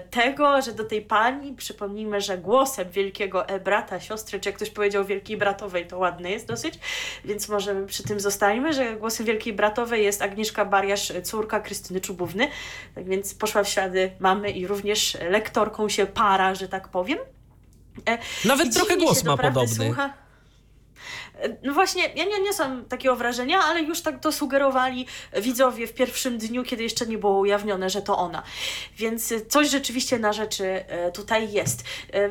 [0.09, 4.69] tego, że do tej pani, przypomnijmy, że głosem wielkiego e brata, siostry, czy jak ktoś
[4.69, 6.79] powiedział wielkiej bratowej, to ładny jest dosyć,
[7.25, 12.49] więc może przy tym zostańmy, że głosem wielkiej bratowej jest Agnieszka Bariasz, córka Krystyny Czubówny,
[12.95, 17.19] tak więc poszła w ślady mamy i również lektorką się para, że tak powiem.
[18.09, 19.85] E, Nawet trochę głos ma podobny.
[19.85, 20.22] Słucha.
[21.63, 25.05] No właśnie, ja nie odniosłam takiego wrażenia, ale już tak to sugerowali
[25.41, 28.43] widzowie w pierwszym dniu, kiedy jeszcze nie było ujawnione, że to ona.
[28.97, 32.29] Więc coś rzeczywiście na rzeczy e, tutaj jest e,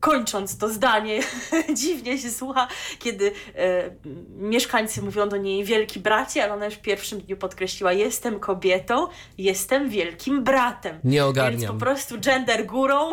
[0.00, 1.20] kończąc to zdanie,
[1.80, 3.90] dziwnie się słucha, kiedy e,
[4.36, 9.06] mieszkańcy mówią do niej wielki bracie, ale ona już w pierwszym dniu podkreśliła, jestem kobietą,
[9.38, 10.98] jestem wielkim bratem.
[11.04, 11.60] Nie ogarniam.
[11.60, 13.12] Więc po prostu gender górą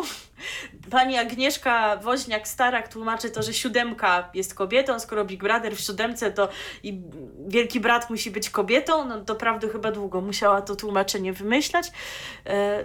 [0.90, 6.48] Pani Agnieszka Woźniak-Starak tłumaczy to, że siódemka jest kobietą, skoro Big Brother w siódemce to
[6.82, 7.00] i
[7.48, 11.92] wielki brat musi być kobietą, no doprawdy chyba długo musiała to tłumaczenie wymyślać.
[12.46, 12.84] E,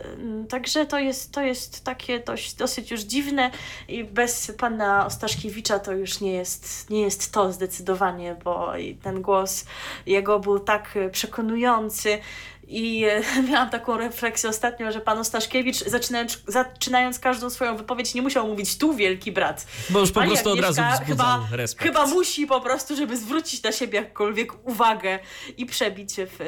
[0.49, 3.51] także to jest, to jest takie dość, dosyć już dziwne
[3.87, 9.65] i bez pana Ostaszkiewicza to już nie jest, nie jest to zdecydowanie, bo ten głos
[10.05, 12.19] jego był tak przekonujący,
[12.67, 18.21] i e, miałam taką refleksję ostatnio, że pan Ostaszkiewicz, zaczynając, zaczynając każdą swoją wypowiedź, nie
[18.21, 19.67] musiał mówić tu wielki brat.
[19.89, 21.83] Bo już po Pani prostu Agnieszka od razu chyba, respekt.
[21.83, 25.19] chyba musi po prostu, żeby zwrócić na siebie jakkolwiek uwagę
[25.57, 26.45] i przebić się w, e,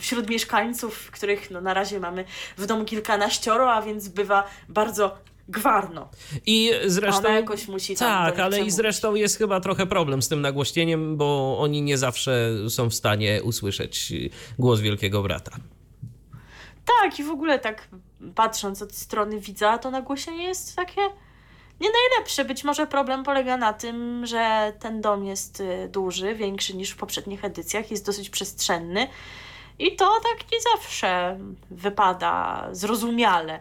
[0.00, 2.24] wśród mieszkańców, których no, na razie mamy
[2.56, 5.18] w domu kilkanaścioro, a więc bywa bardzo
[5.50, 6.08] gwarno.
[6.46, 7.18] I zresztą.
[7.18, 11.58] Ona jakoś musi Tak, ale i zresztą jest chyba trochę problem z tym nagłośnieniem, bo
[11.58, 14.12] oni nie zawsze są w stanie usłyszeć
[14.58, 15.52] głos wielkiego brata.
[16.84, 17.88] Tak, i w ogóle tak
[18.34, 21.00] patrząc od strony widza, to nagłośnienie jest takie
[21.80, 22.44] nie najlepsze.
[22.44, 26.96] Być może problem polega na tym, że ten dom jest y, duży, większy niż w
[26.96, 29.06] poprzednich edycjach, jest dosyć przestrzenny
[29.78, 31.38] i to tak nie zawsze
[31.70, 33.60] wypada zrozumiale.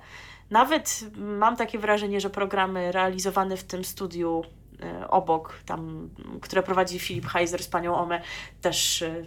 [0.49, 4.43] Nawet mam takie wrażenie, że programy realizowane w tym studiu
[4.83, 6.09] e, obok, tam,
[6.41, 8.21] które prowadzi Filip Heiser z panią Ome,
[8.61, 9.25] też e,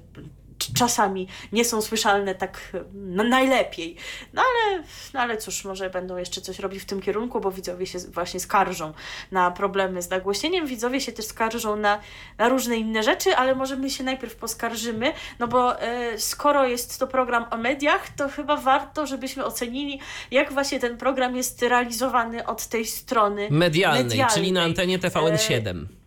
[0.74, 3.96] czasami nie są słyszalne tak no, najlepiej.
[4.32, 4.82] No ale,
[5.14, 8.40] no ale cóż, może będą jeszcze coś robić w tym kierunku, bo widzowie się właśnie
[8.40, 8.92] skarżą
[9.30, 11.98] na problemy z nagłośnieniem, widzowie się też skarżą na,
[12.38, 16.98] na różne inne rzeczy, ale może my się najpierw poskarżymy, no bo e, skoro jest
[16.98, 22.46] to program o mediach, to chyba warto, żebyśmy ocenili, jak właśnie ten program jest realizowany
[22.46, 24.34] od tej strony medialnej, medialnej.
[24.34, 25.84] czyli na antenie TVN7.
[25.84, 26.01] E,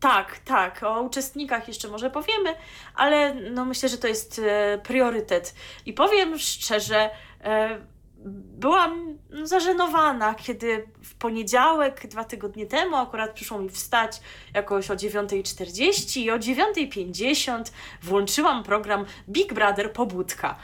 [0.00, 0.82] tak, tak.
[0.82, 2.54] O uczestnikach jeszcze może powiemy,
[2.94, 5.54] ale no myślę, że to jest e, priorytet.
[5.86, 7.10] I powiem szczerze,
[7.44, 7.78] e,
[8.24, 14.20] byłam zażenowana, kiedy w poniedziałek, dwa tygodnie temu, akurat przyszło mi wstać
[14.54, 17.72] jakoś o 9.40 i o 9.50
[18.02, 20.58] włączyłam program Big Brother Pobudka.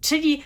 [0.00, 0.42] Czyli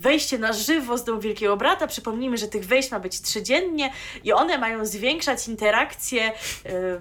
[0.00, 1.86] wejście na żywo z Domu Wielkiego Brata.
[1.86, 3.90] Przypomnijmy, że tych wejść ma być trzydziennie
[4.24, 6.32] i one mają zwiększać interakcję y,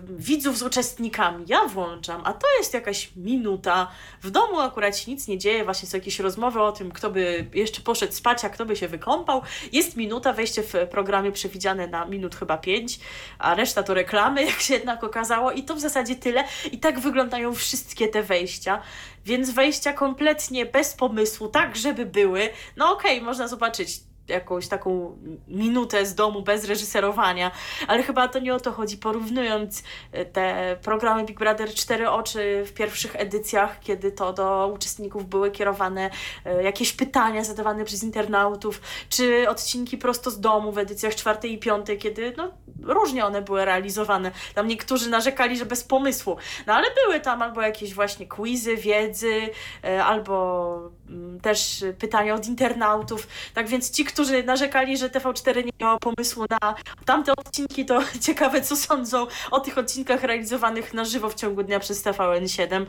[0.10, 1.45] widzów z uczestnikami.
[1.47, 3.91] Ja włączam, a to jest jakaś minuta.
[4.21, 7.47] W domu akurat się nic nie dzieje, właśnie są jakieś rozmowy o tym, kto by
[7.54, 9.41] jeszcze poszedł spać, a kto by się wykąpał.
[9.71, 12.99] Jest minuta, wejście w programie przewidziane na minut chyba pięć,
[13.39, 16.43] a reszta to reklamy, jak się jednak okazało i to w zasadzie tyle.
[16.71, 18.82] I tak wyglądają wszystkie te wejścia
[19.25, 22.49] więc wejścia kompletnie bez pomysłu, tak żeby były.
[22.77, 27.51] No okej, okay, można zobaczyć jakąś taką minutę z domu bez reżyserowania,
[27.88, 28.97] ale chyba to nie o to chodzi.
[28.97, 35.29] Porównując e, te programy Big Brother Cztery Oczy w pierwszych edycjach, kiedy to do uczestników
[35.29, 36.09] były kierowane
[36.45, 41.57] e, jakieś pytania zadawane przez internautów, czy odcinki prosto z domu w edycjach czwartej i
[41.57, 44.31] piątej, kiedy no, różnie one były realizowane.
[44.55, 49.49] Tam niektórzy narzekali, że bez pomysłu, no ale były tam albo jakieś właśnie quizy, wiedzy,
[49.83, 53.27] e, albo mm, też pytania od internautów.
[53.53, 58.62] Tak więc ci, którzy narzekali, że TV4 nie miało pomysłu na tamte odcinki, to ciekawe,
[58.62, 62.86] co sądzą o tych odcinkach realizowanych na żywo w ciągu dnia przez TVN7,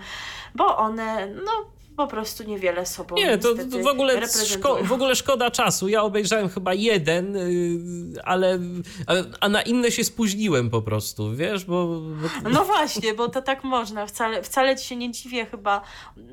[0.55, 1.53] bo one, no,
[1.97, 3.17] po prostu niewiele sobą.
[3.17, 5.89] Nie, to, to w, ogóle szko w ogóle szkoda czasu.
[5.89, 8.59] Ja obejrzałem chyba jeden, yy, ale,
[9.07, 11.87] ale, a na inne się spóźniłem po prostu, wiesz, bo.
[11.87, 12.51] bo...
[12.51, 14.07] No właśnie, bo to tak można.
[14.07, 15.83] Wcale, wcale ci się nie dziwię, chyba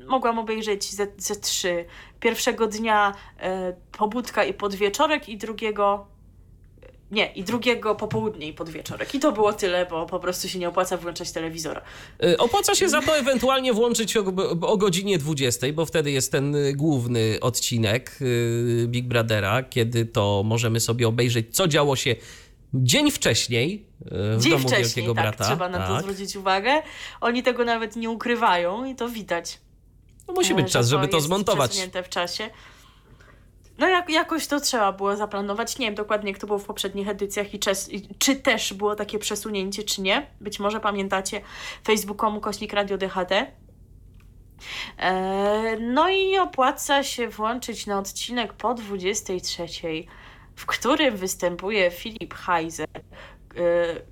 [0.06, 1.84] mogłam obejrzeć ze, ze trzy.
[2.20, 6.11] Pierwszego dnia e, pobudka i podwieczorek, i drugiego
[7.12, 9.14] nie, i drugiego popołudnie i podwieczorek.
[9.14, 11.82] I to było tyle, bo po prostu się nie opłaca włączać telewizora.
[12.24, 14.24] Y, Opłaca się za to ewentualnie włączyć o,
[14.60, 20.42] o godzinie 20, bo wtedy jest ten y, główny odcinek y, Big Brothera, kiedy to
[20.44, 22.16] możemy sobie obejrzeć, co działo się
[22.74, 23.86] dzień wcześniej
[24.38, 25.44] w Dzień domu wcześniej, Wielkiego tak, Brata.
[25.44, 26.02] trzeba na to Tak.
[26.02, 26.82] zwrócić uwagę.
[27.20, 29.58] Oni tego nawet nie ukrywają i to widać.
[30.28, 31.88] No musi e, być czas, żeby to jest zmontować.
[32.04, 32.50] w czasie.
[33.78, 35.78] No jak, jakoś to trzeba było zaplanować.
[35.78, 39.18] Nie wiem dokładnie, jak to było w poprzednich edycjach i, czes, czy też było takie
[39.18, 40.26] przesunięcie, czy nie.
[40.40, 41.40] Być może pamiętacie
[41.84, 43.46] facebook.com kośnik radio DHD.
[44.98, 49.66] E, no i opłaca się włączyć na odcinek po 23,
[50.56, 52.88] w którym występuje Filip Heiser,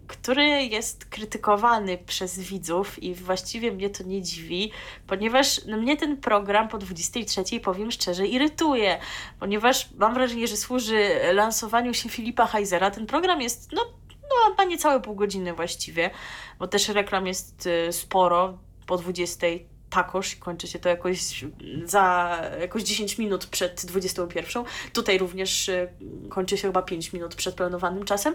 [0.07, 4.72] który jest krytykowany przez widzów i właściwie mnie to nie dziwi,
[5.07, 8.98] ponieważ no, mnie ten program po 23, powiem szczerze, irytuje,
[9.40, 12.90] ponieważ mam wrażenie, że służy lansowaniu się Filipa Heisera.
[12.90, 13.85] Ten program jest, no,
[14.22, 16.11] no na niecałe pół godziny właściwie,
[16.59, 19.46] bo też reklam jest y, sporo po 20
[19.90, 21.44] takoż kończy się to jakoś
[21.85, 24.64] za jakoś 10 minut przed 21.
[24.92, 25.88] Tutaj również y,
[26.29, 28.35] kończy się chyba 5 minut przed planowanym czasem.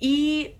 [0.00, 0.50] I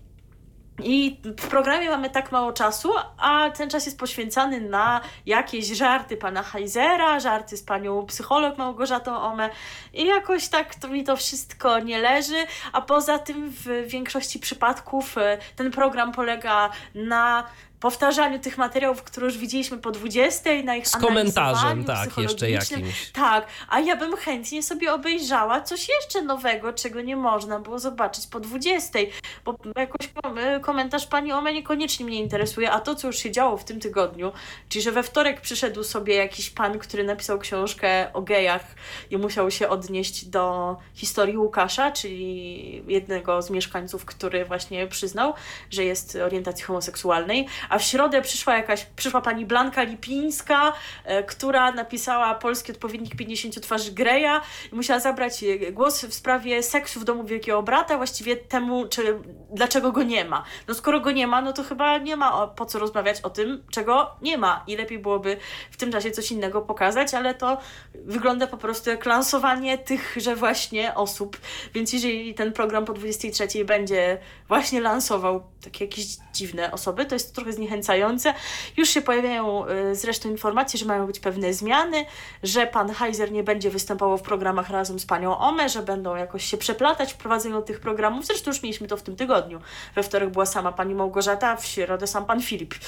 [0.83, 6.17] i w programie mamy tak mało czasu, a ten czas jest poświęcany na jakieś żarty
[6.17, 9.49] pana Heisera, żarty z panią psycholog Małgorzatą Ome
[9.93, 15.17] i jakoś tak to mi to wszystko nie leży, a poza tym w większości przypadków
[15.17, 17.47] e, ten program polega na
[17.79, 23.11] powtarzaniu tych materiałów, które już widzieliśmy po 20, na ich Z komentarzem, tak, jeszcze jakimś.
[23.11, 28.27] Tak, a ja bym chętnie sobie obejrzała coś jeszcze nowego, czego nie można było zobaczyć
[28.27, 28.99] po 20,
[29.45, 33.57] bo jakoś kom- komentarz pani Ome niekoniecznie mnie interesuje, a to, co już się działo
[33.57, 34.31] w tym tygodniu,
[34.69, 38.75] czyli że we wtorek przyszedł sobie jakiś pan, który napisał książkę o gejach
[39.09, 45.33] i musiał się odnieść do historii Łukasza, czyli jednego z mieszkańców, który właśnie przyznał,
[45.69, 50.73] że jest orientacji homoseksualnej, a w środę przyszła jakaś, przyszła pani Blanka Lipińska,
[51.05, 56.63] e, która napisała polski odpowiednik 50 twarzy Greya i musiała zabrać e, głos w sprawie
[56.63, 59.19] seksu w domu Wielkiego Brata, właściwie temu, czy,
[59.53, 60.43] dlaczego go nie ma.
[60.67, 63.63] No skoro go nie ma, no to chyba nie ma po co rozmawiać o tym,
[63.71, 64.63] czego nie ma.
[64.67, 65.37] I lepiej byłoby
[65.71, 67.57] w tym czasie coś innego pokazać, ale to
[67.95, 71.37] wygląda po prostu jak lansowanie tychże właśnie osób,
[71.73, 77.35] więc jeżeli ten program po 23 będzie właśnie lansował takie jakieś dziwne osoby, to jest
[77.35, 78.33] trochę zniechęcające.
[78.77, 82.05] Już się pojawiają y, zresztą informacje, że mają być pewne zmiany,
[82.43, 86.43] że pan Heiser nie będzie występował w programach razem z panią Ome, że będą jakoś
[86.43, 88.25] się przeplatać w prowadzeniu tych programów.
[88.25, 89.61] Zresztą już mieliśmy to w tym tygodniu.
[89.95, 92.73] We wtorek była sama pani Małgorzata, w środę sam pan Filip.
[92.73, 92.79] Y,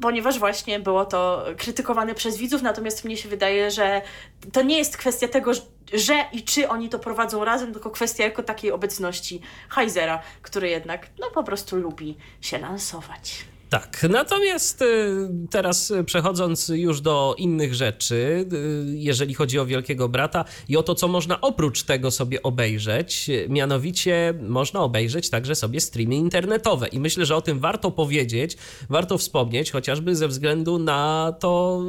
[0.00, 4.02] ponieważ właśnie było to krytykowane przez widzów, natomiast mnie się wydaje, że
[4.52, 5.52] to nie jest kwestia tego,
[5.92, 11.06] że i czy oni to prowadzą razem, tylko kwestia jako takiej obecności Heisera, który jednak
[11.18, 13.49] no po prostu lubi się lansować.
[13.70, 20.08] Tak, natomiast y, teraz y, przechodząc już do innych rzeczy, y, jeżeli chodzi o Wielkiego
[20.08, 25.80] Brata i o to, co można oprócz tego sobie obejrzeć, mianowicie można obejrzeć także sobie
[25.80, 26.88] streamy internetowe.
[26.88, 28.56] I myślę, że o tym warto powiedzieć,
[28.88, 31.82] warto wspomnieć, chociażby ze względu na to,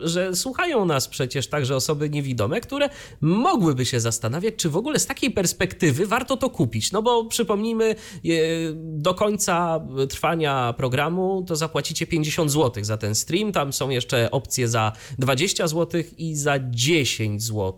[0.00, 2.88] że słuchają nas przecież także osoby niewidome, które
[3.20, 7.94] mogłyby się zastanawiać, czy w ogóle z takiej perspektywy warto to kupić, no bo przypomnijmy,
[8.74, 13.52] do końca trwania programu to zapłacicie 50 zł za ten stream.
[13.52, 17.74] Tam są jeszcze opcje za 20 zł i za 10 zł,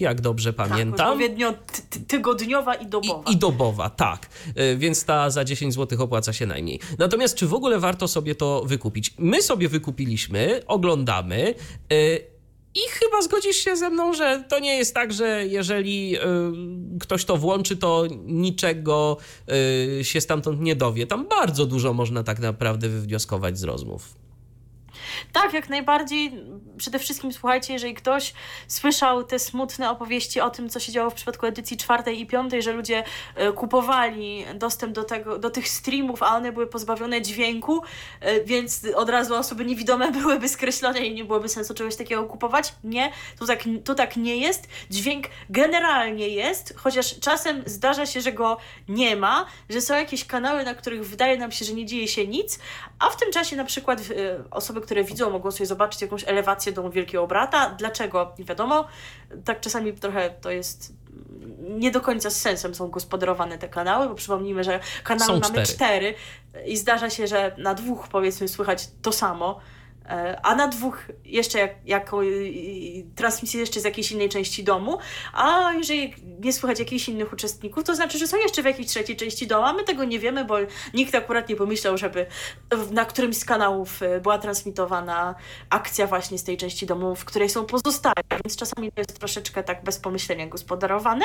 [0.00, 1.06] jak dobrze Tak, pamiętam.
[1.06, 3.30] odpowiednio ty- ty- tygodniowa i dobowa.
[3.30, 4.26] I, I dobowa, tak.
[4.58, 6.80] Y, Więc ta za 10 zł opłaca się najmniej.
[6.98, 9.14] Natomiast czy w ogóle warto sobie to wykupić?
[9.18, 11.54] My sobie wykupiliśmy, oglądamy.
[11.92, 12.35] y,
[12.76, 16.20] I chyba zgodzisz się ze mną, że to nie jest tak, że jeżeli y,
[17.00, 19.16] ktoś to włączy, to niczego
[20.00, 21.06] y, się stamtąd nie dowie.
[21.06, 24.25] Tam bardzo dużo można tak naprawdę wywnioskować z rozmów.
[25.32, 26.32] Tak, jak najbardziej.
[26.76, 28.34] Przede wszystkim słuchajcie, jeżeli ktoś
[28.68, 32.62] słyszał te smutne opowieści o tym, co się działo w przypadku edycji czwartej i piątej,
[32.62, 37.82] że ludzie e, kupowali dostęp do, tego, do tych streamów, a one były pozbawione dźwięku,
[38.20, 42.74] e, więc od razu osoby niewidome byłyby skreślone i nie byłoby sensu czegoś takiego kupować.
[42.84, 44.68] Nie, to tak, to tak nie jest.
[44.90, 48.56] Dźwięk generalnie jest, chociaż czasem zdarza się, że go
[48.88, 52.26] nie ma, że są jakieś kanały, na których wydaje nam się, że nie dzieje się
[52.26, 52.58] nic,
[52.98, 54.04] a w tym czasie na przykład e,
[54.50, 57.70] osoby, które widzą, mogą sobie zobaczyć jakąś elewację domu Wielkiego Brata.
[57.70, 58.32] Dlaczego?
[58.38, 58.86] Nie wiadomo.
[59.44, 60.92] Tak czasami trochę to jest
[61.58, 65.62] nie do końca z sensem są gospodarowane te kanały, bo przypomnijmy, że kanały Są mamy
[65.62, 65.66] cztery.
[65.66, 66.14] cztery
[66.66, 69.60] i zdarza się, że na dwóch powiedzmy słychać to samo.
[70.08, 72.20] E, a na dwóch jeszcze jak, jako
[73.16, 74.98] transmisję jeszcze z jakiejś innej części domu,
[75.32, 79.16] a jeżeli nie słychać jakichś innych uczestników, to znaczy, że są jeszcze w jakiejś trzeciej
[79.16, 80.56] części domu, a my tego nie wiemy, bo
[80.94, 82.26] nikt akurat nie pomyślał, żeby
[82.90, 85.34] na którymś z kanałów e, była transmitowana
[85.70, 88.14] akcja właśnie z tej części domu, w której są pozostałe,
[88.44, 91.24] więc czasami to jest troszeczkę tak bez pomyślenia gospodarowane.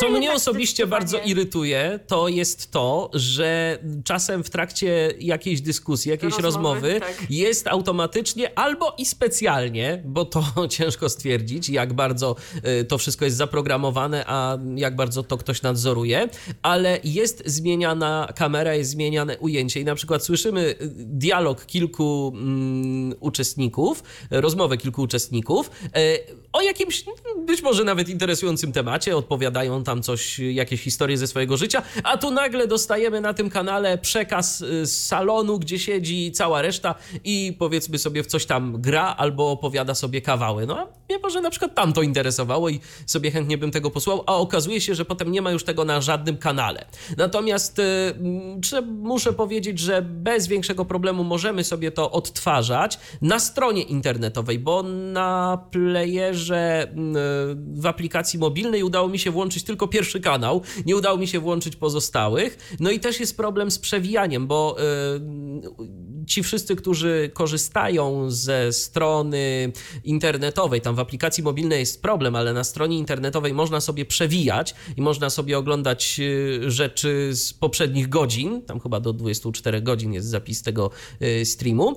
[0.00, 6.38] Co mnie osobiście bardzo irytuje, to jest to, że czasem w trakcie jakiejś dyskusji, jakiejś
[6.38, 7.30] rozmowy, rozmowy tak.
[7.30, 12.36] jest automatycznie automatycznie albo i specjalnie, bo to ciężko stwierdzić, jak bardzo
[12.80, 16.28] y, to wszystko jest zaprogramowane, a jak bardzo to ktoś nadzoruje,
[16.62, 23.14] ale jest zmieniana kamera, jest zmieniane ujęcie i na przykład słyszymy y, dialog kilku um,
[23.20, 27.04] uczestników, rozmowę kilku uczestników y, o jakimś
[27.46, 32.30] być może nawet interesującym temacie, odpowiadają tam coś, jakieś historie ze swojego życia, a tu
[32.30, 36.94] nagle dostajemy na tym kanale przekaz z salonu, gdzie siedzi cała reszta
[37.24, 40.66] i powiedzmy sobie w coś tam gra albo opowiada sobie kawały.
[40.66, 44.34] No, mnie może na przykład tam to interesowało i sobie chętnie bym tego posłał, a
[44.36, 46.84] okazuje się, że potem nie ma już tego na żadnym kanale.
[47.16, 54.58] Natomiast y, muszę powiedzieć, że bez większego problemu możemy sobie to odtwarzać na stronie internetowej,
[54.58, 54.82] bo
[55.12, 61.18] na playerze y, w aplikacji mobilnej udało mi się włączyć tylko pierwszy kanał, nie udało
[61.18, 62.76] mi się włączyć pozostałych.
[62.80, 67.93] No i też jest problem z przewijaniem, bo y, ci wszyscy, którzy korzystają
[68.28, 69.72] ze strony
[70.04, 75.02] internetowej, tam w aplikacji mobilnej jest problem, ale na stronie internetowej można sobie przewijać i
[75.02, 80.62] można sobie oglądać y, rzeczy z poprzednich godzin, tam chyba do 24 godzin jest zapis
[80.62, 80.90] tego
[81.22, 81.96] y, streamu,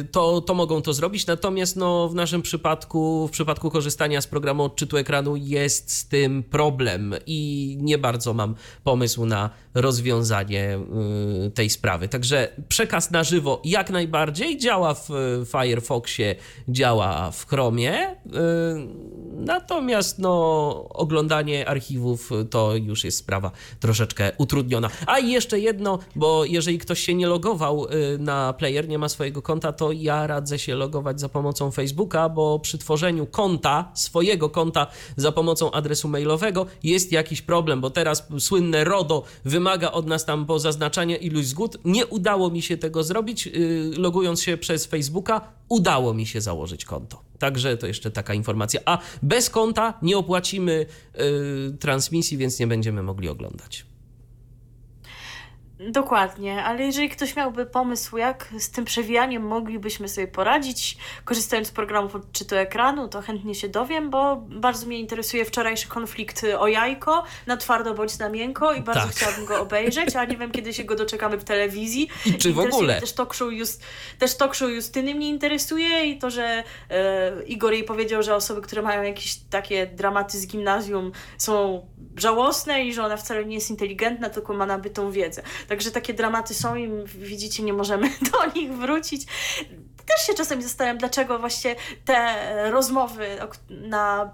[0.00, 1.26] y, to, to mogą to zrobić.
[1.26, 6.42] Natomiast no, w naszym przypadku, w przypadku korzystania z programu odczytu ekranu jest z tym
[6.42, 10.78] problem i nie bardzo mam pomysł na rozwiązanie
[11.54, 12.08] tej sprawy.
[12.08, 15.08] Także przekaz na żywo jak najbardziej działa w
[15.46, 16.34] Firefoxie,
[16.68, 18.16] działa w Chromie.
[19.32, 20.32] Natomiast no,
[20.88, 24.90] oglądanie archiwów to już jest sprawa troszeczkę utrudniona.
[25.06, 29.08] A i jeszcze jedno, bo jeżeli ktoś się nie logował y, na player, nie ma
[29.08, 34.50] swojego konta, to ja radzę się logować za pomocą Facebooka, bo przy tworzeniu konta, swojego
[34.50, 40.24] konta za pomocą adresu mailowego jest jakiś problem, bo teraz słynne RODO wymaga od nas
[40.24, 41.78] tam pozaznaczania iluś zgód.
[41.84, 45.11] Nie udało mi się tego zrobić, y, logując się przez Facebooka,
[45.68, 47.22] udało mi się założyć konto.
[47.38, 48.80] Także to jeszcze taka informacja.
[48.84, 50.86] A bez konta nie opłacimy
[51.72, 53.91] y, transmisji, więc nie będziemy mogli oglądać.
[55.90, 61.70] Dokładnie, ale jeżeli ktoś miałby pomysł, jak z tym przewijaniem moglibyśmy sobie poradzić, korzystając z
[61.70, 67.24] programów odczytu ekranu, to chętnie się dowiem, bo bardzo mnie interesuje wczorajszy konflikt o jajko,
[67.46, 69.10] na twardo bądź na miękko i bardzo tak.
[69.10, 72.08] chciałabym go obejrzeć, a nie wiem, kiedy się go doczekamy w telewizji.
[72.26, 73.00] I czy w ogóle?
[73.00, 73.82] Też talk, show Just,
[74.18, 78.62] też talk show Justyny mnie interesuje i to, że e, Igor jej powiedział, że osoby,
[78.62, 83.70] które mają jakieś takie dramaty z gimnazjum są żałosne i że ona wcale nie jest
[83.70, 85.42] inteligentna, tylko ma nabytą wiedzę.
[85.68, 89.26] Także takie dramaty są i widzicie, nie możemy do nich wrócić.
[90.16, 93.26] Też się czasami zastanawiam, dlaczego właśnie te rozmowy
[93.70, 94.30] na,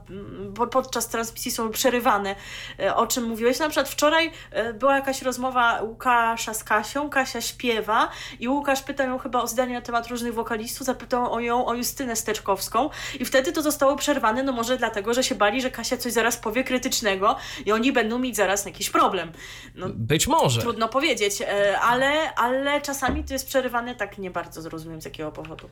[0.71, 2.35] podczas transmisji są przerywane.
[2.81, 3.59] E, o czym mówiłeś?
[3.59, 8.11] Na przykład wczoraj e, była jakaś rozmowa Łukasza z Kasią, Kasia śpiewa
[8.41, 11.75] i Łukasz pytał ją chyba o zdanie na temat różnych wokalistów, zapytał o ją o
[11.75, 15.97] Justynę Steczkowską i wtedy to zostało przerwane, no może dlatego, że się bali, że Kasia
[15.97, 19.33] coś zaraz powie krytycznego i oni będą mieć zaraz jakiś problem.
[19.75, 20.61] No, Być może.
[20.61, 25.33] Trudno powiedzieć, e, ale, ale czasami to jest przerywane tak nie bardzo zrozumiem z jakiego
[25.33, 25.68] powodu.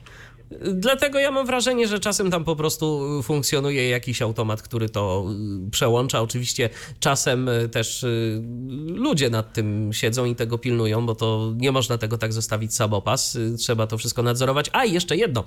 [0.73, 5.25] Dlatego ja mam wrażenie, że czasem tam po prostu funkcjonuje jakiś automat, który to
[5.67, 6.21] y, przełącza.
[6.21, 6.69] Oczywiście
[6.99, 8.41] czasem y, też y,
[8.87, 13.37] ludzie nad tym siedzą i tego pilnują, bo to nie można tego tak zostawić samopas.
[13.57, 14.69] Trzeba to wszystko nadzorować.
[14.73, 15.43] A jeszcze jedno.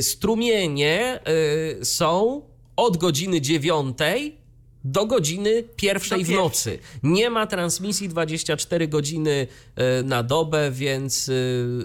[0.00, 1.20] Strumienie
[1.82, 2.42] są
[2.76, 4.36] od godziny dziewiątej
[4.84, 6.78] do godziny pierwszej w nocy.
[7.02, 11.32] Nie ma transmisji 24 godziny e, na dobę, więc e,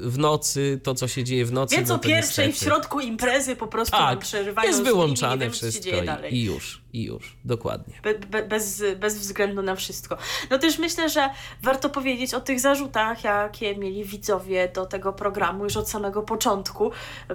[0.02, 1.76] w nocy to, co się dzieje w nocy.
[1.76, 2.66] Więc no o pierwszej niestety.
[2.66, 4.70] w środku imprezy po prostu tak, przerywają.
[4.70, 5.90] Jest wyłączane wszystko
[6.30, 7.94] i, i już i już, dokładnie.
[8.04, 10.18] Be, be, bez, bez względu na wszystko.
[10.50, 11.30] No też myślę, że
[11.62, 16.92] warto powiedzieć o tych zarzutach, jakie mieli widzowie do tego programu już od samego początku,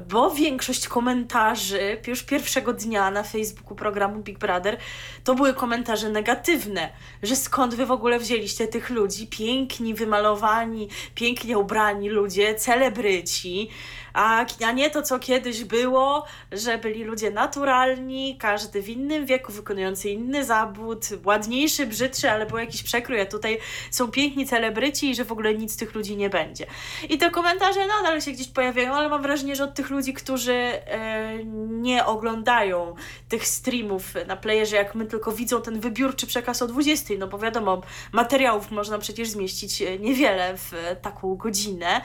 [0.08, 4.78] bo większość komentarzy już pierwszego dnia na Facebooku programu Big Brother
[5.24, 6.92] to były komentarze negatywne,
[7.22, 13.68] że skąd wy w ogóle wzięliście tych ludzi, piękni, wymalowani, pięknie ubrani ludzie, celebryci,
[14.14, 19.52] a, a nie to, co kiedyś było, że byli ludzie naturalni, każdy w innym wieku
[19.52, 23.58] wykonujący inny zawód, ładniejszy, brzydszy, ale był jakiś przekrój, a tutaj
[23.90, 26.66] są piękni celebryci i że w ogóle nic z tych ludzi nie będzie.
[27.08, 30.52] I te komentarze nadal się gdzieś pojawiają, ale mam wrażenie, że od tych ludzi, którzy
[30.52, 32.94] e, nie oglądają
[33.28, 37.38] tych streamów na playerze, jak my tylko widzą ten wybiórczy przekaz o 20, no bo
[37.38, 37.82] wiadomo,
[38.12, 42.00] materiałów można przecież zmieścić e, niewiele w e, taką godzinę.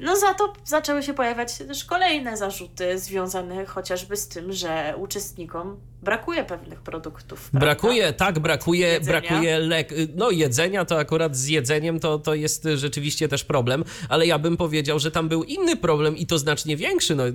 [0.00, 1.31] No za to zaczęły się pojawiać
[1.68, 7.50] też kolejne zarzuty związane chociażby z tym, że uczestnikom brakuje pewnych produktów.
[7.50, 7.66] prawda?
[7.66, 9.20] Brakuje, tak, brakuje, Jedzenia.
[9.20, 9.94] brakuje lek.
[10.14, 14.56] No jedzenia to akurat z jedzeniem to, to jest rzeczywiście też problem, ale ja bym
[14.56, 17.14] powiedział, że tam był inny problem i to znacznie większy.
[17.14, 17.32] No, yy,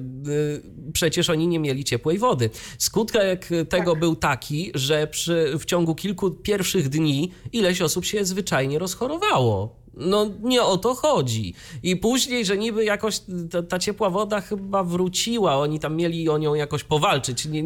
[0.93, 2.49] przecież oni nie mieli ciepłej wody.
[2.77, 3.99] Skutek tego Tak.
[3.99, 9.86] był taki, że przy, w ciągu kilku pierwszych dni ileś osób się zwyczajnie rozchorowało.
[9.99, 11.53] No nie o to chodzi.
[11.83, 13.21] I później, że niby jakoś
[13.51, 17.45] ta, ta ciepła woda chyba wróciła, oni tam mieli o nią jakoś powalczyć.
[17.45, 17.63] Nie,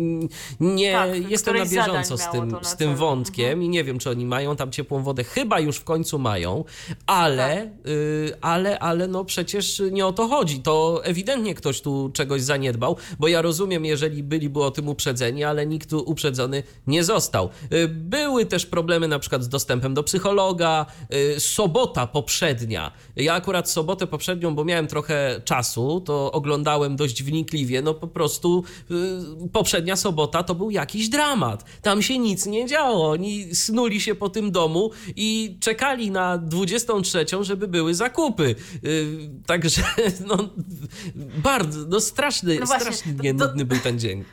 [0.59, 4.25] nie Tak, jestem na bieżąco z tym, z tym wątkiem i nie wiem, czy oni
[4.25, 5.23] mają tam ciepłą wodę.
[5.23, 6.63] Chyba już w końcu mają,
[7.05, 7.87] ale, Tak.
[7.91, 10.59] y, ale, ale no przecież nie o to chodzi.
[10.59, 15.65] To ewidentnie ktoś tu czegoś zaniedbał, bo ja rozumiem, jeżeli byliby o tym uprzedzeni, ale
[15.65, 17.49] nikt tu uprzedzony nie został.
[17.73, 20.85] Y, Były też problemy na przykład z dostępem do psychologa.
[21.35, 22.91] Y, Sobota poprzednia.
[23.15, 27.81] Ja akurat sobotę poprzednią, bo miałem trochę czasu, to oglądałem dość wnikliwie.
[27.81, 31.65] No po prostu y, poprzednia sobota to był jakiś dramat.
[31.81, 33.09] Tam się nic nie działo.
[33.11, 38.55] Oni snuli się po tym domu i czekali na 23, żeby były zakupy.
[38.85, 39.81] Y, Także
[40.27, 40.37] no
[41.43, 44.23] bardzo, no straszny, No właśnie, strasznie to- nudny był ten dzień.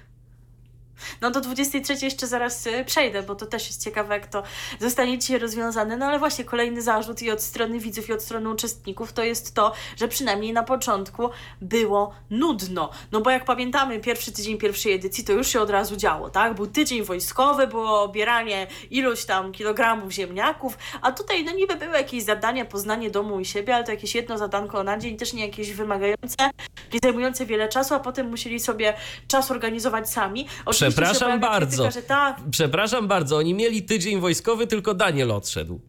[1.21, 4.43] No do 23 jeszcze zaraz y, przejdę, bo to też jest ciekawe, jak to
[4.81, 5.97] zostanie dzisiaj rozwiązane.
[5.97, 9.55] No ale właśnie kolejny zarzut i od strony widzów, i od strony uczestników to jest
[9.55, 11.31] to, że przynajmniej na początku
[11.61, 12.91] było nudno.
[13.13, 16.55] No bo jak pamiętamy, pierwszy tydzień pierwszej edycji to już się od razu działo, tak?
[16.55, 22.23] Był tydzień wojskowy, było obieranie iluś tam kilogramów ziemniaków, a tutaj no niby były jakieś
[22.23, 25.73] zadania, poznanie domu i siebie, ale to jakieś jedno zadanko na dzień, też nie jakieś
[25.73, 26.51] wymagające,
[26.93, 28.95] nie zajmujące wiele czasu, a potem musieli sobie
[29.29, 30.49] czas organizować sami.
[30.65, 31.83] Oczywiście Przepraszam bardzo.
[31.83, 35.81] Krytyka, tak, Przepraszam bardzo, oni mieli tydzień wojskowy, tylko Daniel odszedł.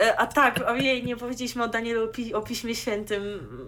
[0.00, 3.22] E, a tak, ojej, nie powiedzieliśmy o Danielu o, pi- o Piśmie Świętym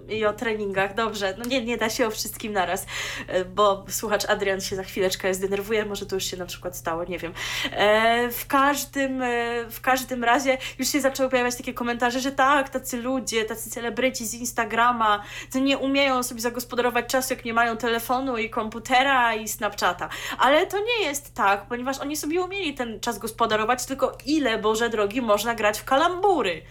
[0.08, 0.94] i o treningach.
[0.94, 2.86] Dobrze, no nie, nie da się o wszystkim naraz,
[3.28, 7.04] e, bo słuchacz Adrian się za chwileczkę zdenerwuje, może to już się na przykład stało,
[7.04, 7.32] nie wiem.
[7.72, 9.22] E, w każdym,
[9.70, 14.26] w każdym razie już się zaczęły pojawiać takie komentarze, że tak, tacy ludzie, tacy celebryci
[14.26, 15.22] z Instagrama,
[15.52, 20.08] to nie umieją sobie zagospodarować czasu, jak nie mają telefonu i komputera i Snapchata.
[20.38, 24.88] Ale to nie jest tak, ponieważ oni sobie umieli ten czas gospodarować, tylko ile, Boże
[24.88, 26.62] drogi, można grać w kalambury.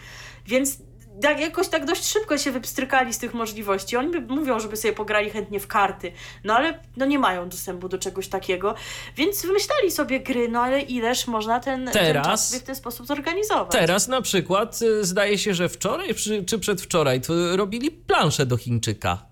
[0.46, 0.78] Więc
[1.22, 3.98] tak, jakoś tak dość szybko się wypstrykali z tych możliwości.
[3.98, 6.12] Oni mówią, żeby sobie pograli chętnie w karty,
[6.44, 8.76] no ale no nie mają dostępu do czegoś takiego,
[9.16, 12.76] więc wymyślali sobie gry, no ale ileż można ten, ten Teraz- czas sobie w ten
[12.76, 13.72] sposób zorganizować.
[13.72, 19.26] Teraz na przykład y, zdaje się, że wczoraj czy, przedwczoraj to robili planszę do Chińczyka.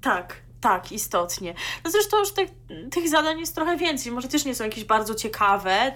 [0.00, 1.54] Tak, tak, istotnie.
[1.84, 2.50] No zresztą już tych,
[2.90, 4.12] tych zadań jest trochę więcej.
[4.12, 5.92] Może też nie są jakieś bardzo ciekawe,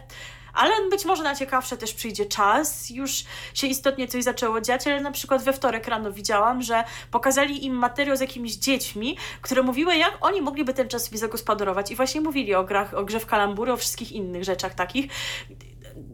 [0.54, 2.90] ale być może na ciekawsze też przyjdzie czas.
[2.90, 3.24] Już
[3.54, 7.74] się istotnie coś zaczęło dziać, ale na przykład we wtorek rano widziałam, że pokazali im
[7.74, 11.90] materiał z jakimiś dziećmi, które mówiły, jak oni mogliby ten czas sobie zagospodarować.
[11.90, 15.12] I właśnie mówili o grach, o grze w kalambury, o wszystkich innych rzeczach takich.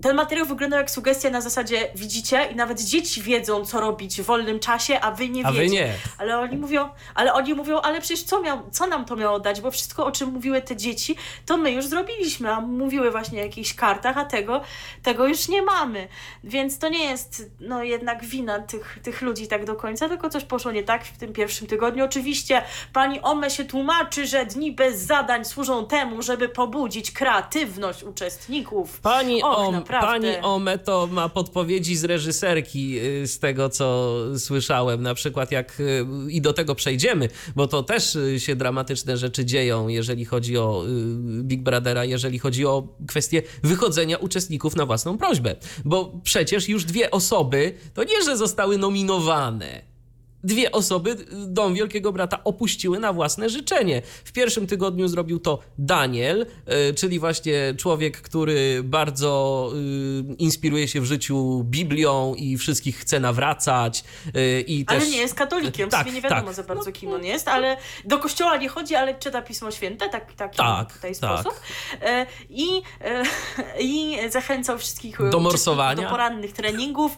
[0.05, 4.25] Ten materiał wyglądał jak sugestia na zasadzie widzicie i nawet dzieci wiedzą, co robić w
[4.25, 5.75] wolnym czasie, a wy nie A wy wiecie.
[5.75, 5.93] nie.
[6.19, 9.61] Ale oni mówią, ale oni mówią, ale przecież co, miał, co nam to miało dać?
[9.61, 13.45] Bo wszystko, o czym mówiły te dzieci, to my już zrobiliśmy, a mówiły właśnie o
[13.45, 14.61] jakichś kartach, a tego,
[15.03, 16.09] tego już nie mamy.
[16.45, 20.45] Więc to nie jest no jednak wina tych, tych ludzi tak do końca, tylko coś
[20.45, 22.05] poszło nie tak w tym pierwszym tygodniu.
[22.05, 29.01] Oczywiście pani Ome się tłumaczy, że dni bez zadań służą temu, żeby pobudzić kreatywność uczestników.
[29.01, 30.33] Pani, Och, Om, naprawdę.
[30.33, 35.03] pani Ome to ma podpowiedzi z reżyserki, y, z tego co słyszałem.
[35.03, 39.45] Na przykład jak y, i do tego przejdziemy, bo to też y, się dramatyczne rzeczy
[39.45, 40.85] dzieją, jeżeli chodzi o
[41.43, 45.57] Big Brothera, jeżeli chodzi o kwestię wychodzenia uczestników na własną prośbę.
[45.85, 49.94] Bo przecież już dwie osoby, to nie, że zostały nominowane.
[50.45, 51.17] Dwie osoby
[51.47, 54.03] Dom Wielkiego Brata opuściły na własne życzenie.
[54.25, 56.47] W pierwszym tygodniu zrobił to Daniel,
[56.91, 59.71] y, czyli właśnie człowiek, który bardzo
[60.31, 64.05] y, inspiruje się w życiu Biblią i wszystkich chce nawracać.
[64.37, 65.11] y, I Ale też...
[65.11, 66.55] nie jest katolikiem, Tak, nie wiadomo tak.
[66.55, 70.33] za bardzo kim on jest, ale do kościoła nie chodzi, ale czyta Pismo Święte, tak,
[70.33, 71.41] tak, Tak, ten tak.
[71.41, 71.61] sposób.
[72.03, 73.23] E, I, e,
[73.81, 76.03] I zachęcał wszystkich Do morsowania.
[76.03, 77.17] do porannych treningów,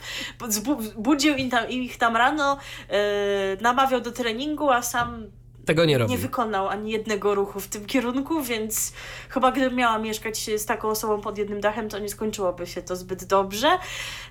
[0.96, 2.58] budził tam, ich tam rano,
[2.88, 3.15] e,
[3.60, 5.26] namawiał do treningu, a sam
[5.66, 6.10] Tego nie robi.
[6.12, 8.92] nie wykonał ani jednego ruchu w tym kierunku, więc
[9.28, 12.96] chyba gdybym miała mieszkać z taką osobą pod jednym dachem, to nie skończyłoby się to
[12.96, 13.68] zbyt dobrze.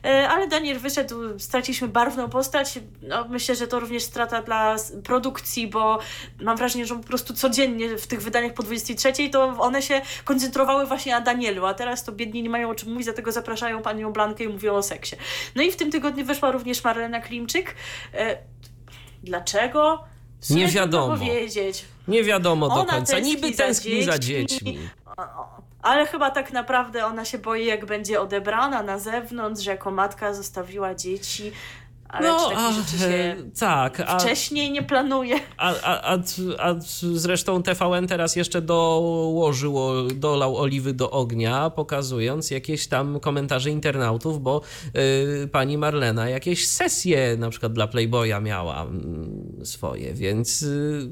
[0.06, 2.80] E, Ale Daniel wyszedł, straciliśmy barwną postać.
[3.02, 6.00] No, myślę, że to również strata dla produkcji, bo
[6.42, 10.86] mam wrażenie, że po prostu codziennie w tych wydaniach po 23 to one się koncentrowały
[10.86, 14.14] właśnie na Danielu, a teraz to biedni nie mają o czym mówić, dlatego zapraszają panią
[14.14, 15.16] Blankę i mówią o seksie.
[15.56, 17.76] No i w tym tygodniu wyszła również Marlena Klimczyk.
[19.26, 20.04] Dlaczego?
[20.50, 21.18] Nie wiadomo.
[21.18, 21.86] powiedzieć.
[22.08, 23.20] Nie wiadomo do Ona końca.
[23.20, 24.74] Niby za tęskni za dziećmi.
[24.74, 24.90] dziećmi.
[25.82, 30.34] Ale chyba tak naprawdę ona się boi, jak będzie odebrana na zewnątrz, że jako matka
[30.34, 31.52] zostawiła dzieci.
[32.10, 35.36] Ale No, czy rzeczy się e, tak, a, wcześniej nie planuje?
[35.58, 36.18] a, a, a,
[36.60, 36.76] a
[37.14, 44.42] zresztą TVN teraz jeszcze dołożył, o- dolał oliwy do ognia, pokazując jakieś tam komentarze internautów,
[44.42, 44.62] bo
[45.44, 51.10] y, pani Marlena jakieś sesje na przykład dla Playboya miała mm, swoje, więc y,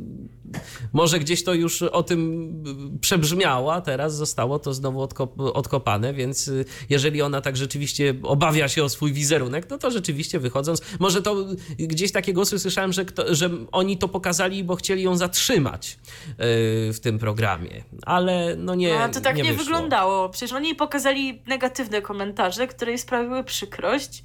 [0.94, 2.54] może gdzieś to już o tym
[3.02, 8.68] przebrzmiało, a teraz zostało to znowu odkop, odkopane, więc y, jeżeli ona tak rzeczywiście obawia
[8.68, 11.36] się o swój wizerunek, no to rzeczywiście wychodząc, może to
[11.80, 15.98] gdzieś takie głosy słyszałem, że, kto, że oni to pokazali, bo chcieli ją zatrzymać
[16.30, 19.58] y, w tym programie, ale no nie, No, to tak nie, wyszło.
[19.64, 20.30] wyglądało.
[20.30, 24.24] Przecież oni pokazali negatywne komentarze, które jej sprawiły przykrość.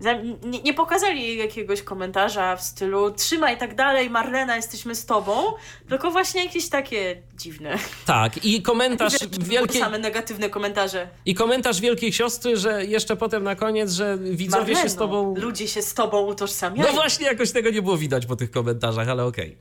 [0.00, 5.42] Nie, nie pokazali jej jakiegoś komentarza w stylu trzymaj tak dalej, Marlena, jesteśmy z tobą,
[5.88, 7.78] tylko właśnie jakieś takie dziwne.
[8.06, 9.44] Tak, i komentarz Wielkie...
[9.44, 11.08] wielkiej, Same negatywne komentarze.
[11.26, 15.34] i komentarz wielkiej siostry, że jeszcze potem na koniec, że widzowie się z Marleno, tobą...
[15.40, 16.88] Ludzie się z tobą utożsamiają.
[16.88, 19.56] No właśnie, jakoś tego nie było widać po tych komentarzach, ale okej.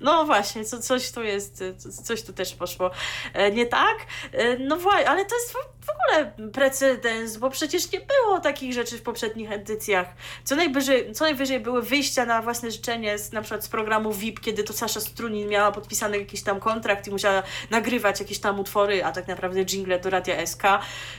[0.00, 2.90] No właśnie, co, coś tu jest, co- coś tu też poszło
[3.32, 3.96] e, nie tak.
[4.32, 5.54] E, No właśnie, ale to jest
[5.86, 10.06] w- ogóle precedens, bo przecież nie było takich rzeczy w poprzednich edycjach.
[10.44, 14.40] Co najwyżej, co najwyżej były wyjścia na własne życzenie, z, na przykład z programu VIP,
[14.40, 19.04] kiedy to Sasza Strunin miała podpisany jakiś tam kontrakt i musiała nagrywać jakieś tam utwory,
[19.04, 20.62] a tak naprawdę jingle do Radia SK.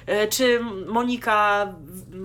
[0.05, 1.67] E, Czy Monika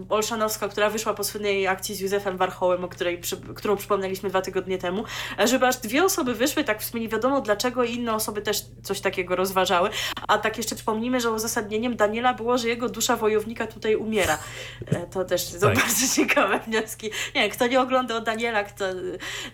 [0.09, 3.21] Olszanowska, która wyszła po słynnej akcji z Józefem Warchołem, o której,
[3.57, 5.05] którą przypomnieliśmy dwa tygodnie temu,
[5.37, 8.43] a żeby aż dwie osoby wyszły, tak w sumie nie wiadomo dlaczego i inne osoby
[8.43, 9.91] też coś takiego rozważały.
[10.29, 14.39] A tak jeszcze przypomnijmy, że uzasadnieniem Daniela było, że jego dusza wojownika tutaj umiera.
[14.87, 15.77] E, To też są Tak.
[15.77, 17.11] bardzo ciekawe wnioski.
[17.35, 18.85] Nie kto nie oglądał Daniela, kto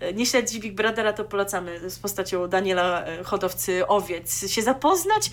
[0.00, 5.30] e, nie śledzi Big Brothera, to polecamy z postacią Daniela e, Hodowcy Owiec się zapoznać.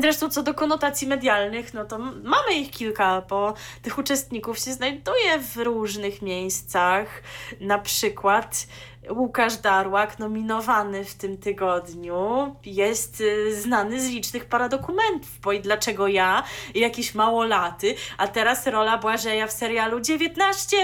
[0.00, 5.38] Zresztą co do konotacji medialnych, no to mamy ich kilka, bo tych uczestników się znajduje
[5.38, 7.22] w różnych miejscach.
[7.60, 8.66] Na przykład
[9.10, 16.08] Łukasz Darłak, nominowany w tym tygodniu, jest y, znany z licznych paradokumentów, bo i dlaczego
[16.08, 16.42] ja,
[16.74, 20.76] i jakieś małolaty, a teraz rola Błażeja w serialu 19+.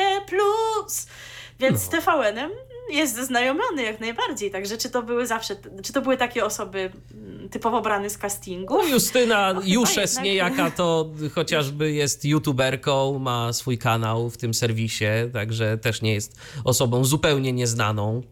[1.60, 2.50] Więc z TVN-em
[2.90, 4.50] jest zaznajomiony jak najbardziej.
[4.50, 8.78] Także czy to były zawsze, czy to były takie osoby mm, typowo brane z castingu?
[8.78, 10.24] No Justyna Juszes jednak.
[10.24, 16.40] niejaka to chociażby jest youtuberką, ma swój kanał w tym serwisie, także też nie jest
[16.64, 18.22] osobą zupełnie nieznaną.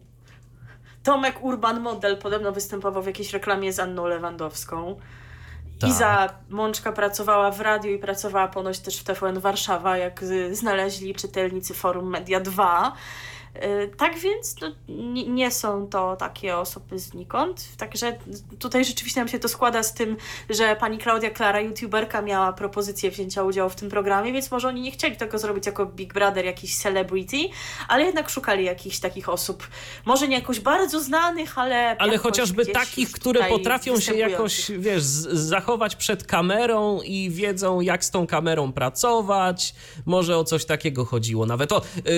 [1.03, 4.95] Tomek Urban Model podobno występował w jakiejś reklamie z Anną Lewandowską.
[5.79, 5.89] Tak.
[5.89, 11.73] Iza Mączka pracowała w radiu i pracowała ponoć też w TVN Warszawa, jak znaleźli czytelnicy
[11.73, 12.95] Forum Media 2.
[13.55, 14.67] Y, Tak więc no,
[15.27, 17.77] nie, są to takie osoby znikąd.
[17.77, 18.17] Także
[18.59, 20.17] tutaj rzeczywiście nam się to składa z tym,
[20.49, 24.81] że pani Klaudia Klara, youtuberka, miała propozycję wzięcia udziału w tym programie, więc może oni
[24.81, 27.37] nie chcieli tego zrobić jako Big Brother, jakiś celebrity,
[27.87, 29.67] ale jednak szukali jakichś takich osób,
[30.05, 31.97] może nie jakoś bardzo znanych, ale.
[31.97, 38.11] Ale chociażby takich, które potrafią się jakoś, wiesz, zachować przed kamerą i wiedzą, jak z
[38.11, 39.75] tą kamerą pracować.
[40.05, 41.45] Może o coś takiego chodziło.
[41.45, 42.11] Nawet o, yy,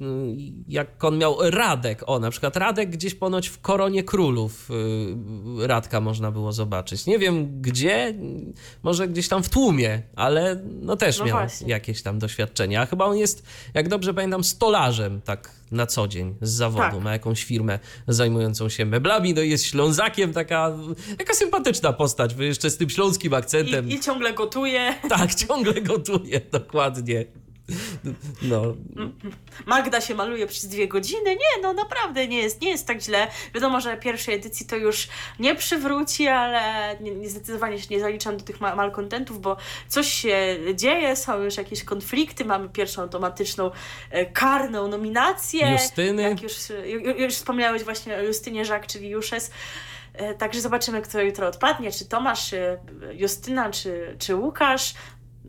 [0.00, 4.68] yy, jak on miał Radek, o, na przykład Radek gdzieś ponoć w Koronie Królów
[5.56, 7.06] yy, Radka można było zobaczyć.
[7.06, 8.14] Nie wiem gdzie,
[8.82, 11.68] może gdzieś tam w tłumie, ale no też No miał właśnie.
[11.68, 12.82] jakieś tam doświadczenia.
[12.82, 13.42] A chyba on jest,
[13.74, 16.90] jak dobrze pamiętam, stolarzem tak na co dzień z zawodu.
[16.90, 17.02] Tak.
[17.02, 17.78] Ma jakąś firmę
[18.08, 20.76] zajmującą się meblami, no jest Ślązakiem, taka,
[21.18, 23.88] taka sympatyczna postać, jeszcze z tym śląskim akcentem.
[23.88, 24.94] I, I ciągle gotuje.
[25.08, 27.24] Tak, ciągle gotuje, dokładnie.
[28.42, 28.62] No,
[29.66, 31.30] Magda się maluje przez dwie godziny.
[31.30, 33.26] Nie, no naprawdę nie jest, nie jest tak źle.
[33.54, 35.08] Wiadomo, że pierwszej edycji to już
[35.38, 39.56] nie przywróci, ale nie, nie, zdecydowanie się nie zaliczam do tych ma- malkontentów, bo
[39.88, 43.70] coś się dzieje, są już jakieś konflikty, mamy pierwszą automatyczną
[44.10, 45.72] e, karną nominację.
[45.72, 46.22] Justyny.
[46.22, 46.52] Jak już,
[46.84, 49.50] ju- już wspomniałeś właśnie o Justynie Żak, czyli Juszes.
[50.14, 52.78] E, Także zobaczymy, kto jutro odpadnie, czy Tomasz, czy
[53.12, 54.94] Justyna, czy, czy Łukasz.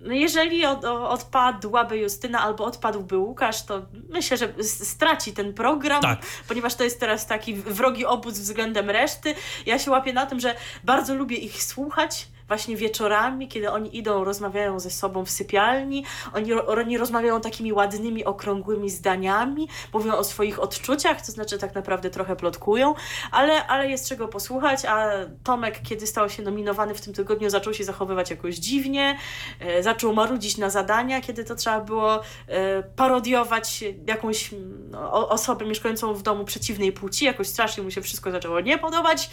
[0.01, 6.19] No jeżeli od, odpadłaby Justyna albo odpadłby Łukasz, to myślę, że straci ten program, tak.
[6.47, 9.35] ponieważ to jest teraz taki wrogi obóz względem reszty.
[9.65, 14.23] Ja się łapię na tym, że bardzo lubię ich słuchać właśnie wieczorami, kiedy oni idą,
[14.23, 20.59] rozmawiają ze sobą w sypialni, oni, oni rozmawiają takimi ładnymi, okrągłymi zdaniami, mówią o swoich
[20.59, 22.93] odczuciach, to znaczy tak naprawdę trochę plotkują,
[23.31, 25.09] ale, ale jest czego posłuchać, a
[25.43, 29.17] Tomek, kiedy stał się nominowany w tym tygodniu, zaczął się zachowywać jakoś dziwnie,
[29.59, 34.49] e, zaczął marudzić na zadania, kiedy to trzeba było e, parodiować jakąś
[34.89, 39.29] no, osobę mieszkającą w domu przeciwnej płci, jakoś strasznie mu się wszystko zaczęło nie podobać.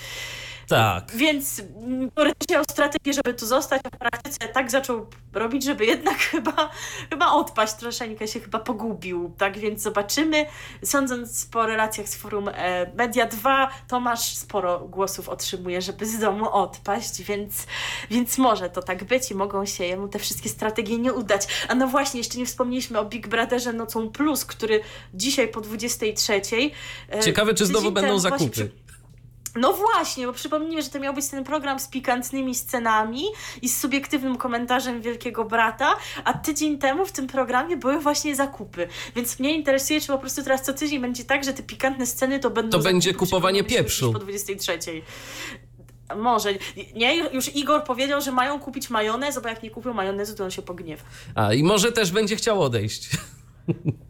[0.68, 1.12] Tak.
[1.16, 1.62] Więc
[2.14, 6.70] teoretycznie miał strategię, żeby tu zostać, a w praktyce tak zaczął robić, żeby jednak chyba,
[7.10, 9.32] chyba odpaść troszeczkę, się chyba pogubił.
[9.38, 10.46] Tak więc zobaczymy.
[10.84, 16.50] Sądząc po relacjach z forum e, Media 2, Tomasz sporo głosów otrzymuje, żeby z domu
[16.50, 17.66] odpaść, więc,
[18.10, 21.46] więc może to tak być i mogą się jemu te wszystkie strategie nie udać.
[21.68, 24.80] A no właśnie, jeszcze nie wspomnieliśmy o Big Brotherze Nocą Plus, który
[25.14, 26.40] dzisiaj po 23.
[27.12, 28.50] E, Ciekawe, czy znowu będą zakupy.
[28.50, 28.87] Przy
[29.56, 33.24] no właśnie, bo przypomnijmy, że to miał być ten program z pikantnymi scenami
[33.62, 38.88] i z subiektywnym komentarzem Wielkiego Brata, a tydzień temu w tym programie były właśnie zakupy.
[39.16, 42.40] Więc mnie interesuje, czy po prostu teraz co tydzień będzie tak, że te pikantne sceny
[42.40, 42.78] to będą.
[42.78, 44.12] To będzie kupowanie pieprzu.
[44.12, 44.78] Po 23.
[46.16, 46.50] Może.
[46.94, 50.50] Nie, już Igor powiedział, że mają kupić majonez, bo jak nie kupią majonezu, to on
[50.50, 51.02] się pogniewa.
[51.34, 53.10] A i może też będzie chciał odejść.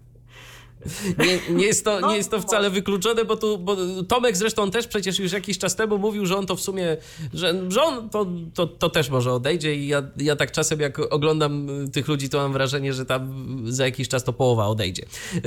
[1.19, 3.77] Nie, nie, jest to, nie jest to wcale wykluczone, bo tu bo
[4.09, 6.97] Tomek zresztą też przecież już jakiś czas temu mówił, że on to w sumie,
[7.35, 10.99] że, że on to, to, to też może odejdzie i ja, ja tak czasem jak
[11.13, 13.33] oglądam tych ludzi, to mam wrażenie, że tam
[13.65, 15.03] za jakiś czas to połowa odejdzie.
[15.35, 15.43] Yy,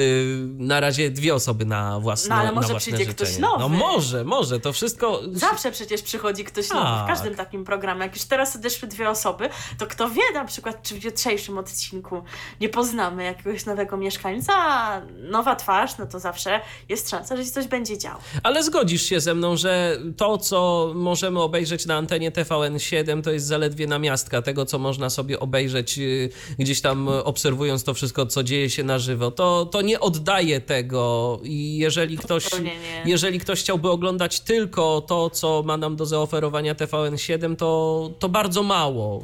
[0.57, 3.13] na razie dwie osoby na własne No ale może przyjdzie życzenie.
[3.13, 3.59] ktoś nowy.
[3.59, 5.21] No może, może, to wszystko...
[5.31, 7.07] Zawsze przecież przychodzi ktoś nowy w tak.
[7.07, 8.01] każdym takim programie.
[8.01, 12.23] Jak już teraz odeszły dwie osoby, to kto wie na przykład, czy w jutrzejszym odcinku
[12.61, 14.53] nie poznamy jakiegoś nowego mieszkańca,
[15.21, 16.59] nowa twarz, no to zawsze
[16.89, 18.19] jest szansa, że się coś będzie działo.
[18.43, 23.45] Ale zgodzisz się ze mną, że to, co możemy obejrzeć na antenie TVN7, to jest
[23.45, 28.69] zaledwie namiastka tego, co można sobie obejrzeć y, gdzieś tam obserwując to wszystko, co dzieje
[28.69, 29.31] się na żywo.
[29.31, 32.45] To, to nie oddaje tego i jeżeli ktoś,
[33.05, 38.63] jeżeli ktoś chciałby oglądać tylko to, co ma nam do zaoferowania TVN7, to, to bardzo
[38.63, 39.23] mało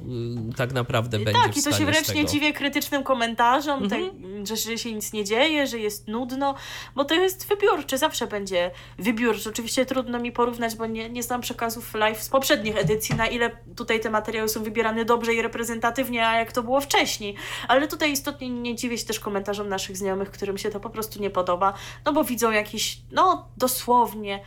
[0.52, 4.12] y, tak naprawdę będzie Tak, i to się wręcz nie dziwię krytycznym komentarzom, mhm.
[4.46, 6.56] te, że się nic nie dzieje, że jest nudno,
[6.96, 9.50] bo to jest wybiórczy, zawsze będzie wybiórczy.
[9.50, 13.52] Oczywiście trudno mi porównać, bo nie, nie znam przekazów live z poprzednich edycji, na ile
[13.76, 17.36] tutaj te materiały są wybierane dobrze i reprezentatywnie, a jak to było wcześniej.
[17.68, 21.22] Ale tutaj istotnie nie dziwię się też komentarzom naszych znajomych, którym się to po prostu
[21.22, 21.74] nie podoba,
[22.06, 24.40] no bo widzą jakiś, no dosłownie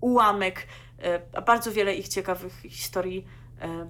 [0.00, 0.66] ułamek,
[1.34, 3.24] a e, bardzo wiele ich ciekawych historii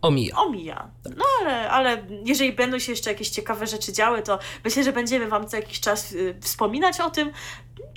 [0.03, 0.37] omija.
[0.37, 0.91] Omija.
[1.17, 5.27] No ale, ale jeżeli będą się jeszcze jakieś ciekawe rzeczy działy, to myślę, że będziemy
[5.27, 7.33] Wam co jakiś czas y, wspominać o tym.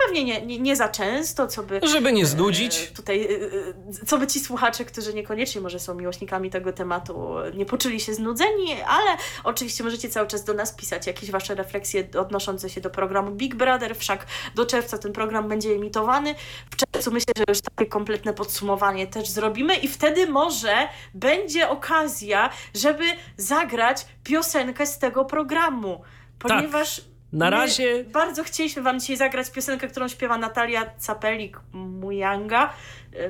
[0.06, 1.80] Pewnie nie, nie, nie za często, co by.
[1.84, 2.90] Żeby nie znudzić.
[2.92, 7.66] E, tutaj, e, co by ci słuchacze, którzy niekoniecznie może są miłośnikami tego tematu, nie
[7.66, 12.70] poczuli się znudzeni, ale oczywiście możecie cały czas do nas pisać jakieś Wasze refleksje odnoszące
[12.70, 13.96] się do programu Big Brother.
[13.96, 14.26] Wszak
[14.56, 16.36] do czerwca ten program będzie emitowany.
[16.72, 22.50] W czerwcu myślę, że już takie kompletne podsumowanie też zrobimy i wtedy może będzie okazja,
[22.76, 23.04] żeby
[23.38, 26.02] zagrać piosenkę z tego programu.
[26.40, 27.11] Ponieważ tak.
[27.34, 28.04] Na razie.
[28.04, 32.64] Bardzo chcieliśmy Wam dzisiaj zagrać piosenkę, którą śpiewa Natalia Capelik-Mujanga.
[32.64, 32.70] E,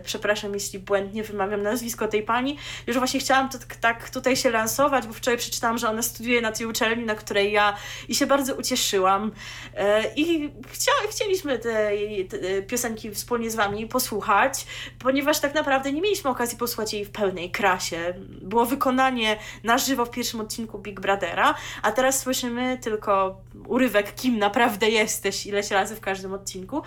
[0.04, 2.58] przepraszam, jeśli błędnie wymawiam nazwisko tej pani.
[2.88, 6.52] Już właśnie chciałam to tak tutaj się lansować, bo wczoraj przeczytałam, że ona studiuje na
[6.52, 7.78] tej uczelni, na której ja
[8.10, 9.32] i się bardzo ucieszyłam.
[9.78, 11.92] E, I chcia, chcieliśmy te,
[12.30, 14.66] te piosenki wspólnie z Wami posłuchać,
[15.00, 18.14] ponieważ tak naprawdę nie mieliśmy okazji posłuchać jej w pełnej krasie.
[18.42, 24.40] Było wykonanie na żywo w pierwszym odcinku Big Brothera, a teraz słyszymy tylko urywek, kim
[24.40, 26.82] naprawdę jesteś, ileś razy w każdym odcinku.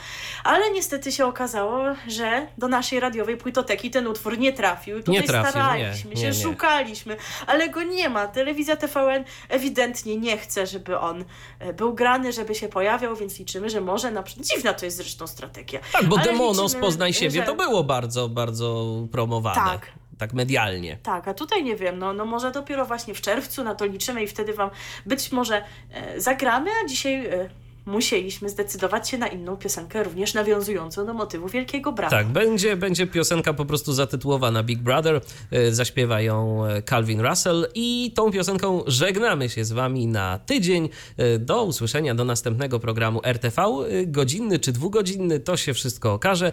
[0.45, 4.99] Ale niestety się okazało, że do naszej naszej radiowej płytoteki ten utwór nie trafił.
[4.99, 6.43] Tutaj nie trafił, staraliśmy nie, się, nie, nie.
[6.43, 7.17] szukaliśmy,
[7.47, 8.27] ale go nie ma.
[8.27, 11.25] Telewizja TVN ewidentnie nie chce, żeby on
[11.59, 14.47] e, był grany, żeby się pojawiał, więc liczymy, że może na przykład.
[14.47, 15.81] Dziwna to jest zresztą strategia.
[15.93, 17.43] Tak, bo Demono z Poznaj siebie że...
[17.43, 19.55] to było bardzo, bardzo promowane.
[19.55, 20.99] Tak, tak medialnie.
[21.03, 24.23] Tak, a tutaj nie wiem, no, no może dopiero właśnie w czerwcu na to liczymy
[24.23, 24.71] i wtedy Wam
[25.07, 27.49] być może e, zagramy, a dzisiaj e,
[27.87, 32.17] musieliśmy zdecydować się na inną piosenkę, również nawiązującą do motywu Wielkiego Brata.
[32.17, 35.21] Tak, będzie, będzie piosenka po prostu zatytułowana Big Brother.
[35.51, 40.89] E, Zaśpiewa ją e, Calvin Russell i tą piosenką żegnamy się z wami na tydzień.
[41.17, 43.63] E, Do usłyszenia do następnego programu RTV.
[44.07, 46.53] Godzinny czy dwugodzinny, to się wszystko okaże.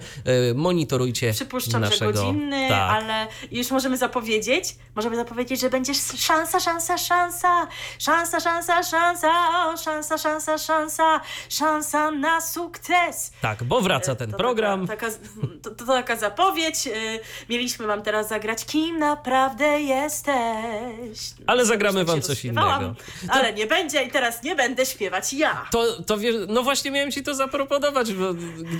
[0.55, 2.13] Monitorujcie Przypuszczam, naszego...
[2.13, 2.91] że godzinny, tak.
[2.91, 7.67] ale już możemy zapowiedzieć, możemy zapowiedzieć, że będzie szansa, szansa, szansa,
[7.99, 9.32] szansa, szansa, szansa,
[9.67, 13.32] o, szansa, szansa, szansa, szansa na sukces.
[13.41, 14.88] Tak, bo wraca ten To program.
[14.88, 15.17] Taka, taka,
[15.63, 16.88] to, to taka zapowiedź.
[16.88, 17.19] y,
[17.49, 21.19] Mieliśmy wam teraz zagrać Kim naprawdę jesteś.
[21.47, 22.95] Ale zagramy wam coś innego.
[23.30, 25.65] Ale nie będzie i teraz nie będę śpiewać ja.
[25.72, 28.26] To, to wiesz, no właśnie miałem ci to zaproponować, bo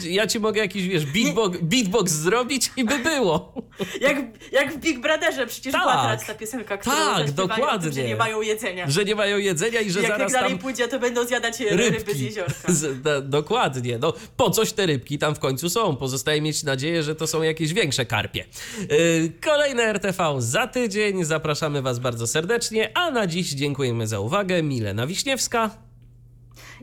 [0.04, 3.54] ja ci mogę jakiś, wiesz, beatbox, beatbox zrobić i by było.
[4.02, 4.18] Jak,
[4.52, 6.04] jak w Big Brotherze przecież była Tak.
[6.04, 7.92] teraz ta piosenka, którą Tak, o tym, dokładnie.
[7.92, 8.86] że nie mają jedzenia.
[8.90, 11.90] Że nie mają jedzenia i że Jak zaraz dalej tam pójdzie, to będą zjadać ryby
[11.90, 12.31] rybki.
[12.32, 12.74] Jeziorka.
[12.74, 13.98] Z, da, dokładnie.
[13.98, 15.96] No, po coś te rybki tam w końcu są.
[15.96, 18.46] Pozostaje mieć nadzieję, że to są jakieś większe karpie.
[18.80, 21.24] Yy, kolejne RTV za tydzień.
[21.24, 24.64] Zapraszamy Was bardzo serdecznie, a na dziś dziękujemy za uwagę.
[24.64, 25.70] Milena Wiśniewska.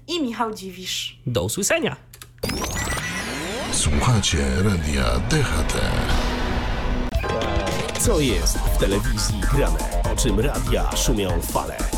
[0.09, 1.19] I Michał Dziwisz.
[1.27, 1.97] Do usłyszenia.
[3.73, 5.81] Słuchacie radia DHT.
[8.01, 9.79] Co jest w telewizji grane?
[10.13, 11.98] O czym radia szumią fale?